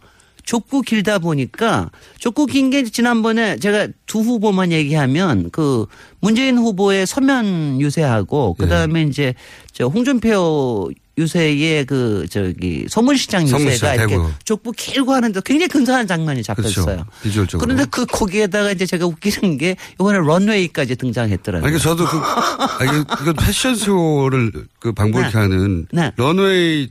좁고 0.47 0.81
길다 0.81 1.19
보니까 1.19 1.91
좁고 2.19 2.45
긴 2.47 2.69
게 2.71 2.83
지난번에 2.83 3.57
제가 3.57 3.87
두 4.07 4.19
후보만 4.19 4.71
얘기하면 4.71 5.49
그 5.51 5.85
문재인 6.21 6.57
후보의 6.57 7.05
서면 7.05 7.79
유세하고 7.81 8.55
네. 8.57 8.63
그다음에 8.65 9.03
이제 9.03 9.33
저 9.73 9.85
홍준표 9.87 10.89
유세의 11.17 11.85
그 11.85 12.27
저기 12.29 12.85
서문시장 12.87 13.47
유세가 13.47 13.95
이렇게 13.95 14.13
대구. 14.15 14.29
좁고 14.45 14.71
길고 14.73 15.13
하는데 15.13 15.39
굉장히 15.43 15.67
근사한 15.67 16.05
장면이 16.07 16.43
그렇죠. 16.43 16.61
잡혔어요. 16.83 17.05
비주얼적으로. 17.23 17.59
그런데 17.65 17.85
그 17.89 18.05
거기에다가 18.05 18.71
이제 18.71 18.85
제가 18.85 19.05
웃기는 19.07 19.57
게 19.57 19.75
이번에 19.95 20.19
런웨이까지 20.19 20.95
등장했더라고요. 20.95 21.67
아니, 21.71 21.79
저도 21.81 22.05
그, 22.05 22.17
아, 22.17 22.77
이게, 22.83 22.97
이건 23.21 23.33
패션쇼를 23.33 24.51
그 24.79 24.91
방불케 24.91 25.29
네. 25.29 25.37
하는 25.39 25.87
네. 25.91 26.11
런웨이 26.17 26.89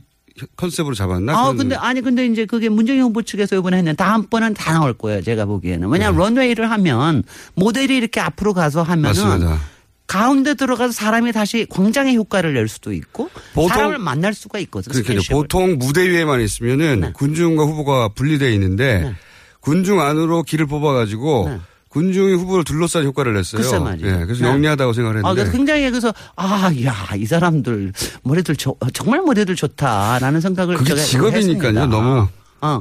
컨셉으로 0.55 0.95
잡았나? 0.95 1.37
아, 1.37 1.53
근데 1.53 1.75
아니 1.75 2.01
근데 2.01 2.25
이제 2.25 2.45
그게 2.45 2.69
문재인 2.69 3.01
후보 3.01 3.21
측에서 3.21 3.55
이번에 3.57 3.77
했는데 3.77 3.95
다음번은 3.95 4.53
다 4.53 4.73
나올 4.73 4.93
거예요. 4.93 5.21
제가 5.21 5.45
보기에는. 5.45 5.89
왜냐하면 5.89 6.19
런웨이를 6.19 6.69
하면 6.71 7.23
모델이 7.55 7.95
이렇게 7.95 8.19
앞으로 8.19 8.53
가서 8.53 8.83
하면은 8.83 9.13
네. 9.13 9.23
맞습니다. 9.23 9.59
가운데 10.07 10.53
들어가서 10.53 10.93
사람이 10.93 11.33
다시 11.33 11.65
광장의 11.69 12.15
효과를 12.15 12.53
낼 12.53 12.69
수도 12.69 12.93
있고 12.93 13.29
사람을 13.53 13.97
만날 13.97 14.33
수가 14.33 14.57
있거든요. 14.59 14.93
스킨십을. 14.93 15.35
보통 15.35 15.77
무대 15.77 16.09
위에만 16.09 16.39
있으면은 16.39 16.99
네. 17.01 17.11
군중과 17.13 17.63
후보가 17.65 18.09
분리되어 18.15 18.49
있는데 18.51 19.13
군중 19.59 19.99
안으로 19.99 20.43
길을 20.43 20.65
뽑아가지고 20.67 21.59
군중이 21.89 22.33
후보를 22.33 22.63
둘러싼 22.63 23.05
효과를 23.05 23.33
냈어요. 23.33 23.61
글쎄 23.61 23.79
말이에요. 23.79 24.21
예, 24.21 24.25
그래서 24.25 24.43
네. 24.43 24.49
영리하다고 24.51 24.93
생각을 24.93 25.17
아, 25.17 25.19
했는데. 25.29 25.41
그래서 25.41 25.51
굉장히 25.57 25.89
그래서 25.89 26.13
아, 26.35 26.71
야, 26.83 26.95
이 27.15 27.25
사람들 27.25 27.93
머리들 28.23 28.55
좋- 28.55 28.77
정말 28.93 29.21
머리들 29.21 29.55
좋다라는 29.55 30.41
생각을 30.41 30.75
그게 30.77 30.95
직업이니까요. 30.95 31.67
했습니다. 31.69 31.85
너무 31.87 32.27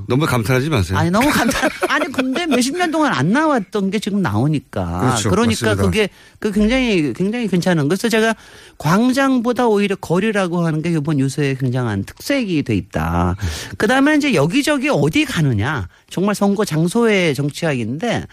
너무 0.09 0.27
감탄하지 0.27 0.71
마세요. 0.71 0.99
아니 0.99 1.11
너무 1.11 1.31
감탄. 1.31 1.71
아니 1.89 2.11
근데 2.11 2.47
몇십 2.47 2.77
년 2.77 2.91
동안 2.91 3.13
안 3.13 3.31
나왔던 3.31 3.91
게 3.91 3.99
지금 4.01 4.23
나오니까. 4.23 5.01
그렇죠. 5.01 5.29
러니까 5.29 5.67
맞습니다. 5.67 5.75
그게 5.85 6.09
그 6.41 6.51
굉장히 6.51 7.13
굉장히 7.13 7.47
괜찮은. 7.47 7.87
그래서 7.87 8.09
제가 8.09 8.35
광장보다 8.79 9.67
오히려 9.69 9.95
거리라고 9.97 10.67
하는 10.67 10.83
게 10.83 10.91
이번 10.91 11.21
유세에 11.21 11.55
굉장한 11.55 12.05
특색이 12.05 12.63
돼 12.63 12.75
있다. 12.75 13.37
그 13.79 13.87
다음에 13.87 14.17
이제 14.17 14.35
여기저기 14.35 14.89
어디 14.91 15.25
가느냐. 15.25 15.89
정말 16.11 16.35
선거 16.35 16.65
장소의 16.65 17.35
정치학인데 17.35 18.25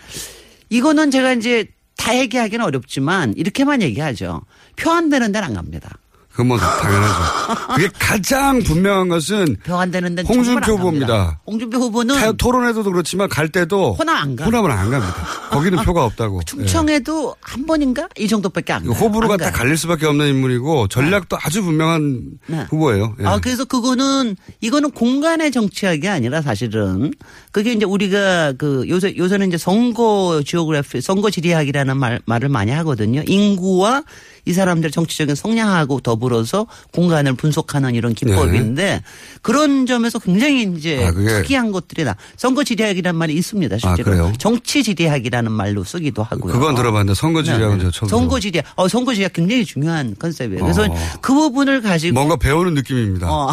이거는 0.74 1.12
제가 1.12 1.34
이제 1.34 1.68
다 1.98 2.18
얘기하기는 2.18 2.66
어렵지만 2.66 3.34
이렇게만 3.38 3.82
얘기하죠. 3.84 4.42
표 4.76 4.92
안 4.92 5.10
되는 5.10 5.32
데는 5.32 5.48
안 5.50 5.54
갑니다. 5.54 5.90
그건 6.32 6.48
뭐 6.48 6.58
당연하죠. 6.58 7.74
그게 7.76 7.90
가장 8.00 8.64
분명한 8.64 9.08
것은 9.08 9.58
표 9.64 9.78
안 9.80 9.92
되는 9.92 10.16
데는 10.16 10.28
홍준표. 10.28 10.72
후보입니다. 10.74 11.40
홍준표 11.46 11.78
후보는 11.78 12.16
타- 12.16 12.32
토론회도 12.32 12.84
그렇지만 12.86 13.30
갈 13.30 13.50
때도 13.50 13.94
호남 13.94 14.16
안 14.18 14.36
가. 14.36 14.46
호남은 14.46 14.72
안 14.72 14.90
갑니다. 14.90 15.16
거기는 15.54 15.84
표가 15.84 16.06
없다고. 16.06 16.41
충청에도 16.43 17.36
한 17.41 17.66
번인가 17.66 18.08
이 18.18 18.28
정도밖에 18.28 18.74
안 18.74 18.84
예. 18.84 18.89
가요. 18.89 18.97
호불호가 18.97 19.34
안 19.36 19.39
다. 19.39 19.51
갈릴 19.51 19.78
수밖에 19.78 20.06
없는 20.06 20.28
인물이고 20.28 20.88
전략도 20.88 21.38
아주 21.41 21.64
분명한 21.64 22.24
네. 22.47 22.66
후보예요. 22.70 23.16
예. 23.22 23.26
아, 23.26 23.39
그래서 23.39 23.66
그거는, 23.66 24.36
이거는 24.62 24.91
공간의 24.91 25.51
정치학이 25.51 26.08
아니라 26.08 26.41
사실은 26.41 27.14
그게 27.51 27.74
이제 27.74 27.86
우리가 27.86 28.54
그 28.54 28.86
요새, 28.89 29.16
요새는 29.18 29.47
이제 29.47 29.58
선거 29.58 30.41
지오그래피, 30.45 31.01
선거 31.01 31.30
지리학이라는 31.30 31.97
말, 31.97 32.20
말을 32.26 32.49
많이 32.49 32.72
하거든요. 32.72 33.22
인구와 33.26 34.04
이 34.46 34.54
사람들의 34.54 34.91
정치적인 34.91 35.36
성향하고 35.36 36.02
더불어서 36.02 36.68
공간을 36.91 37.34
분석하는 37.36 37.96
이런 37.96 38.14
기법인데 38.14 39.02
그런 39.41 39.86
점에서 39.86 40.20
굉장히 40.20 40.64
이제 40.78 40.98
네. 40.98 41.06
아, 41.06 41.12
특이한 41.12 41.72
것들이 41.72 42.04
나. 42.04 42.16
선거 42.36 42.64
지리학이라는 42.64 43.18
말이 43.18 43.34
있습니다. 43.34 43.78
실제로. 43.78 44.04
그래요? 44.04 44.34
정치 44.38 44.84
지리학이라는 44.84 45.52
말로 45.52 45.84
쓰기도 45.84 46.24
하고요. 46.24 46.54
그건 46.54 46.76
들어봤는데 46.76 47.16
선거 47.18 47.41
지리학은 47.41 47.78
네, 47.78 47.84
저 47.84 47.89
네. 47.89 47.91
처음 48.00 48.10
선거 48.10 48.39
지리학. 48.39 48.66
어, 48.76 48.88
선거 48.88 49.14
지리학 49.14 49.34
굉장히 49.34 49.64
중요한 49.66 50.16
컨셉이에요. 50.20 50.62
그래서 50.62 50.84
어. 50.84 50.96
그 51.22 51.34
부분을 51.34 51.82
가지고 51.82 52.14
뭔가 52.14 52.36
배우는 52.36 52.74
느낌입니다. 52.74 53.32
어. 53.32 53.52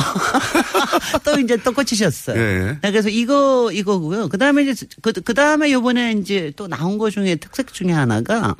또 1.24 1.38
이제 1.38 1.56
또 1.58 1.72
꽂히셨어요. 1.72 2.36
예. 2.40 2.78
네, 2.82 2.90
그래서 2.90 3.08
이거 3.08 3.70
이거고요. 3.72 4.28
그다음에 4.28 4.64
이제 4.64 4.86
그 5.02 5.12
그다음에 5.12 5.72
요번에 5.72 6.12
이제 6.12 6.52
또 6.56 6.66
나온 6.68 6.98
것 6.98 7.10
중에 7.10 7.36
특색 7.36 7.72
중에 7.72 7.92
하나가 7.92 8.56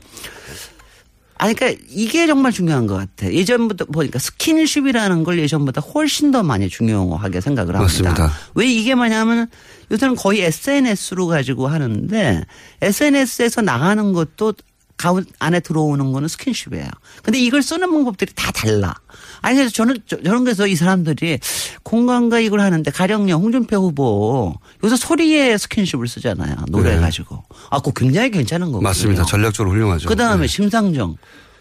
아니 1.40 1.54
그러니까 1.54 1.82
이게 1.88 2.26
정말 2.26 2.52
중요한 2.52 2.86
것 2.86 2.96
같아. 2.96 3.32
예전부터 3.32 3.86
보니까 3.86 4.18
스킨십이라는 4.18 5.24
걸 5.24 5.38
예전보다 5.38 5.80
훨씬 5.80 6.30
더 6.32 6.42
많이 6.42 6.68
중요하게 6.68 7.40
생각을 7.40 7.76
합니다. 7.76 7.80
맞습니다. 7.80 8.30
왜 8.54 8.66
이게 8.66 8.94
뭐냐면 8.94 9.48
요새는 9.90 10.16
거의 10.16 10.42
SNS로 10.42 11.28
가지고 11.28 11.66
하는데 11.66 12.44
SNS에서 12.82 13.62
나가는 13.62 14.12
것도 14.12 14.52
가운 15.00 15.24
안에 15.38 15.60
들어오는 15.60 16.12
거는 16.12 16.28
스킨십이에요. 16.28 16.86
근데 17.22 17.40
이걸 17.40 17.62
쓰는 17.62 17.90
방법들이 17.90 18.32
다 18.34 18.52
달라. 18.52 18.94
아니 19.40 19.56
그래서 19.56 19.72
저는 19.72 19.96
저, 20.06 20.22
저는 20.22 20.44
그래서 20.44 20.66
이 20.66 20.76
사람들이 20.76 21.38
공간과 21.82 22.38
이걸 22.38 22.60
하는데 22.60 22.90
가령령 22.90 23.40
홍준표 23.40 23.78
후보 23.78 24.54
요새 24.84 24.96
소리에 24.96 25.56
스킨십을 25.56 26.06
쓰잖아요. 26.06 26.54
노래 26.68 26.96
네. 26.96 27.00
가지고. 27.00 27.42
아, 27.70 27.78
그거 27.78 27.92
굉장히 27.92 28.30
괜찮은 28.30 28.66
거거든요. 28.66 28.86
맞습니다. 28.86 29.24
전략적으로 29.24 29.74
훌륭하죠. 29.74 30.06
그 30.06 30.16
다음에 30.16 30.42
네. 30.42 30.46
심상정. 30.48 31.16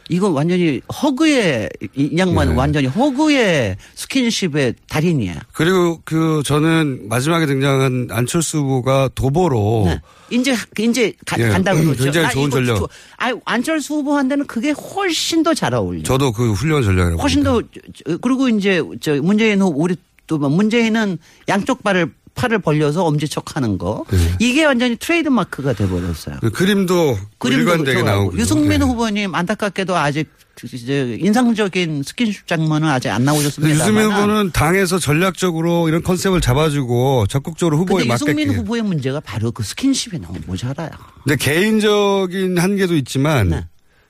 이건 0.10 0.32
완전히 0.34 0.82
허그의 1.02 1.70
이 1.96 2.18
양반은 2.18 2.54
네. 2.54 2.58
완전히 2.58 2.88
허그의 2.88 3.78
스킨십의 3.96 4.74
달인이에요. 4.90 5.36
그리고 5.54 6.02
그 6.04 6.42
저는 6.46 7.08
마지막에 7.08 7.46
등장한 7.46 8.08
안철수 8.12 8.58
후보가 8.58 9.10
도보로 9.14 9.84
네. 9.86 10.02
이제 10.32 10.56
이제 10.80 11.14
가, 11.26 11.40
예, 11.40 11.50
간다고 11.50 11.80
그러죠. 11.82 12.06
굉장히 12.06 12.30
좋은 12.32 12.48
이거 12.48 12.56
전략. 12.58 12.76
좋- 12.78 12.90
아, 13.18 13.32
안철수 13.46 13.94
후보한테는 13.96 14.48
그게 14.48 14.72
훨씬 14.72 15.44
더 15.44 15.54
잘 15.54 15.74
어울려. 15.76 16.02
저도 16.04 16.32
그 16.32 16.54
훌륭한 16.54 16.84
전략이라고. 16.84 17.22
훨씬 17.22 17.44
더 17.44 17.62
저- 17.62 18.18
그리고 18.18 18.50
이제 18.50 18.82
저 19.02 19.16
문재인 19.22 19.62
후보 19.62 19.80
우리 19.84 19.96
또뭐 20.26 20.50
문재인은 20.50 21.18
양쪽 21.50 21.84
발을 21.84 22.12
팔을 22.40 22.60
벌려서 22.60 23.04
엄지척 23.06 23.56
하는 23.56 23.78
거 23.78 24.06
네. 24.12 24.18
이게 24.40 24.64
완전히 24.66 24.96
트레이드 24.96 25.28
마크가 25.28 25.74
돼버렸어요. 25.74 26.38
그 26.42 26.52
그림도 26.52 27.18
일관되게. 27.46 28.02
나오고 28.04 28.38
유승민 28.38 28.82
후보님 28.82 29.36
안타깝게도 29.36 29.96
아직 29.96 30.30
이제 30.74 31.18
인상적인 31.22 32.04
스킨십 32.04 32.46
장면은 32.48 32.90
아직 32.90 33.10
안 33.10 33.24
나오셨습니다. 33.24 33.74
유승민 33.76 34.06
후보는 34.12 34.52
당에서 34.52 35.00
전략적으로 35.00 35.88
이런 35.88 36.04
컨셉을 36.04 36.42
잡아주고 36.42 37.28
적극적으로 37.28 37.78
후보에 37.78 38.04
근데 38.04 38.14
유승민 38.14 38.48
맞게끔. 38.48 38.56
후보의 38.64 38.82
문제가 38.82 39.20
바로 39.22 39.52
그 39.52 39.64
스킨십이 39.64 40.20
너무 40.20 40.38
모자라요. 40.48 40.90
근데 41.24 41.38
개인적인 41.38 42.58
한계도 42.58 42.96
있지만 42.98 43.50
네. 43.50 43.66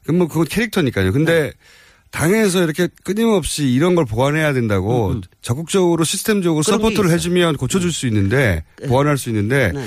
그뭐 0.06 0.28
그건 0.28 0.46
캐릭터니까요. 0.46 1.12
근데 1.12 1.52
당에서 2.12 2.64
이렇게 2.64 2.90
끊임없이 3.04 3.70
이런 3.70 3.96
걸 3.96 4.06
보완해야 4.06 4.54
된다고 4.54 5.22
적극적으로 5.42 6.04
시스템적으로 6.04 6.62
음, 6.62 6.64
그런 6.66 6.80
게 6.80 6.84
support를. 6.86 7.12
해주면 7.12 7.58
고쳐줄 7.58 7.92
수 7.94 8.08
있는데 8.08 8.64
보완할 8.88 9.18
수 9.18 9.30
있는데 9.30 9.72
네. 9.74 9.86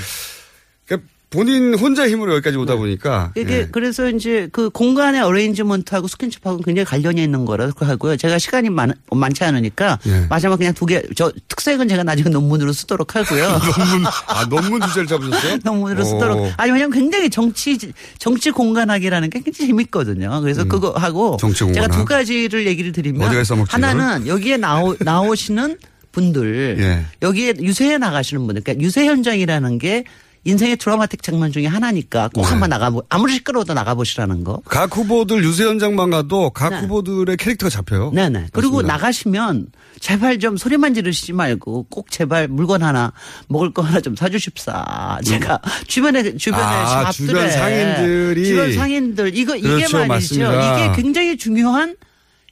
본인 1.33 1.75
혼자 1.75 2.09
힘으로 2.09 2.35
여기까지 2.35 2.59
오다 2.59 2.77
보니까 2.77 3.33
이게 3.37 3.61
예. 3.61 3.69
그래서 3.71 4.09
이제 4.11 4.49
그 4.53 4.69
공간의 4.71 5.23
arrangement하고 5.23 6.07
스킨십하고 6.07 6.59
굉장히 6.59 6.85
관련이 6.85 7.23
있는 7.23 7.45
거라고 7.47 7.87
하고요. 7.87 8.17
제가 8.17 8.39
시간이 8.39 8.71
많, 8.71 8.93
많지 9.11 9.43
않으니까 9.43 9.99
예. 10.07 10.27
마지막 10.29 10.59
그냥 10.59 10.75
두 10.75 10.85
개, 10.85 11.03
저 11.17 11.33
특색은 11.49 11.89
제가 11.89 12.03
나중에 12.05 12.29
논문으로 12.29 12.73
쓰도록 12.73 13.17
하고요. 13.17 13.49
논문 13.77 14.07
아 14.27 14.47
논문 14.49 14.81
주제를 14.83 15.07
잡으셨어요? 15.07 15.59
논문으로 15.65 16.03
오. 16.03 16.05
쓰도록. 16.05 16.53
아니, 16.59 16.71
왜냐면 16.71 16.93
굉장히 16.93 17.31
정치, 17.31 17.79
정치 18.19 18.51
공간학이라는 18.51 19.31
게 19.31 19.41
굉장히 19.41 19.69
재밌거든요. 19.69 20.41
그래서 20.43 20.65
그거 20.65 20.91
하고. 20.93 21.33
음. 21.33 21.39
정치 21.39 21.73
제가. 21.73 21.89
두 21.89 22.05
가지를 22.05 22.67
얘기를 22.67 22.93
드리면. 22.93 23.33
하나는 23.69 24.27
여기에 24.27 24.59
나오, 24.59 24.95
나오시는 25.01 25.79
분들. 26.13 26.77
예. 26.79 27.07
여기에 27.23 27.55
유세에 27.61 27.99
나가시는 27.99 28.47
분들. 28.47 28.63
그러니까 28.63 28.85
유세 28.85 29.07
현장이라는 29.07 29.79
게 29.79 30.05
인생의 30.45 30.77
드라마틱 30.77 31.23
장면 31.23 31.53
중에 31.53 31.67
하나니까 31.67 32.29
꼭 32.35 32.43
네. 32.43 32.49
한번 32.49 32.71
나가보, 32.71 33.05
아무리 33.09 33.35
시끄러워도 33.35 33.75
나가보시라는 33.75 34.43
거. 34.43 34.61
각 34.65 34.97
후보들 34.97 35.45
유세 35.45 35.65
현장만 35.65 36.11
가도 36.11 36.51
각 36.51 36.73
후보들의 36.83 37.37
캐릭터가 37.37 37.71
잡혀요. 37.71 38.11
네네. 38.13 38.49
그리고 38.53 38.77
맞습니다. 38.77 38.95
나가시면 38.95 39.67
제발 40.01 40.41
좀 40.41 40.57
소리만 40.57 40.95
지르시지 40.95 41.33
말고 41.33 41.87
꼭 41.89 42.11
제발 42.11 42.49
물건 42.49 42.83
하나 42.83 43.13
먹을 43.47 43.73
거 43.73 43.83
하나 43.83 44.01
좀 44.01 44.17
사주십사. 44.17 45.21
제가 45.25 45.61
주변에 45.87 46.37
주변에 46.37 46.63
아, 46.65 47.05
샵들에 47.13 47.27
주변 47.29 47.51
상인들이. 47.51 48.45
주변 48.47 48.73
상인들 48.73 49.37
이거 49.37 49.55
이게 49.55 49.69
그렇죠, 49.69 49.99
말이죠. 50.07 50.41
맞습니다. 50.41 50.87
이게 50.87 51.03
굉장히 51.03 51.37
중요한 51.37 51.95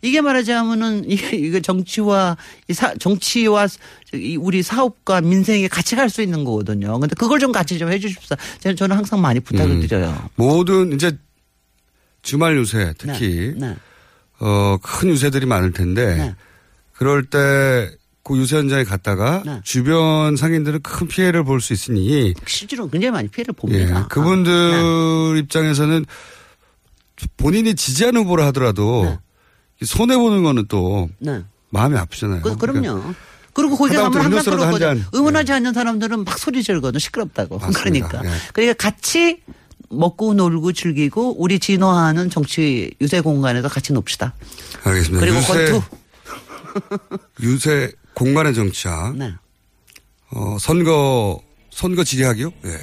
이게 0.03 0.21
말하자면은 0.21 1.05
이게 1.11 1.61
정치와 1.61 2.37
이 2.69 2.73
사, 2.73 2.95
정치와 2.95 3.69
이 4.15 4.37
우리 4.37 4.63
사업과 4.63 5.21
민생에 5.21 5.69
같이 5.69 5.97
갈 5.97 6.09
수 6.11 6.23
있는 6.23 6.45
거거든요. 6.45 6.99
근데 6.99 7.15
그걸 7.15 7.39
좀 7.39 7.53
같이 7.53 7.79
좀 7.79 7.91
해주십사. 7.93 8.37
저는 8.61 8.77
저는 8.77 8.97
항상 8.97 9.21
많이 9.21 9.39
부탁을 9.41 9.71
음. 9.73 9.81
드려요. 9.81 10.29
모든 10.35 10.93
이제 10.93 11.17
주말 12.23 12.57
유세 12.57 12.93
특히 12.99 13.55
네. 13.57 13.77
어, 14.41 14.77
큰 14.83 15.11
유세들이 15.11 15.47
많을 15.47 15.73
텐데 15.73 16.17
네. 16.17 16.35
그럴 16.93 17.25
때 17.27 18.01
그 18.23 18.37
유세 18.37 18.57
현장에 18.59 18.85
갔다가 18.85 19.43
네. 19.45 19.61
주변 19.65 20.37
상인들은 20.37 20.83
큰 20.83 21.09
피해를 21.09 21.43
볼 21.43 21.61
수 21.61 21.73
있으니 21.73 22.35
실제로 22.47 22.89
굉장히 22.89 23.13
많이 23.13 23.29
피해를 23.29 23.55
예, 23.57 23.61
봅니다. 23.61 24.07
그분들 24.09 25.39
입장에서는 25.39 26.05
본인이 27.37 27.75
지지하는 27.75 28.23
후보를 28.23 28.45
하더라도 28.47 29.19
손해 29.85 30.17
보는 30.17 30.43
거는 30.43 30.67
또 30.69 31.09
네. 31.19 31.43
마음이 31.71 31.97
아프잖아요. 31.97 32.43
그, 32.43 32.57
그럼요. 32.57 33.15
그리고 33.53 33.77
거기 33.77 33.95
가면 33.97 34.21
항상 34.21 34.45
그러거든. 34.45 34.79
잔. 34.79 35.05
응원하지 35.15 35.53
않는 35.53 35.73
사람들은 35.73 36.25
막 36.25 36.39
소리 36.39 36.63
지르거든. 36.63 37.01
시끄럽다고. 37.01 37.59
맞습니다. 37.59 38.09
그러니까. 38.09 38.25
예. 38.25 38.39
그러니까 38.53 38.75
같이 38.75 39.43
먹고 39.91 40.35
놀고 40.35 40.73
즐기고 40.73 41.43
우리 41.43 41.59
진화하는 41.59 42.31
정치 42.31 42.95
유세 43.01 43.21
공간에서 43.21 43.69
같이 43.69 43.93
놉시다. 43.93 44.35
알겠습니다. 44.85 45.21
그리고 45.21 45.39
유세, 45.39 45.73
권투. 45.73 45.83
유세 47.43 47.93
공간의 48.15 48.55
정치학. 48.55 49.17
네. 49.17 49.35
어, 50.33 50.57
선거 50.61 51.41
선거 51.81 52.05
지리학이요? 52.05 52.53
예. 52.67 52.79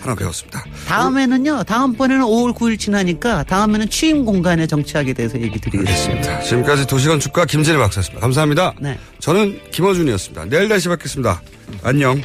하나 0.00 0.16
배웠습니다. 0.16 0.64
다음에는요. 0.88 1.62
다음번에는 1.62 2.24
5월 2.24 2.52
9일 2.56 2.76
지나니까 2.76 3.44
다음에는 3.44 3.88
취임 3.88 4.24
공간의 4.24 4.66
정치학에 4.66 5.12
대해서 5.12 5.40
얘기 5.40 5.60
드리겠습니다. 5.60 6.40
지금까지 6.40 6.88
도시건축가 6.88 7.44
김진일 7.44 7.78
박사였습니다. 7.78 8.20
감사합니다. 8.20 8.74
네. 8.80 8.98
저는 9.20 9.70
김어준이었습니다. 9.70 10.46
내일 10.46 10.68
다시 10.68 10.88
뵙겠습니다. 10.88 11.40
안녕. 11.84 12.20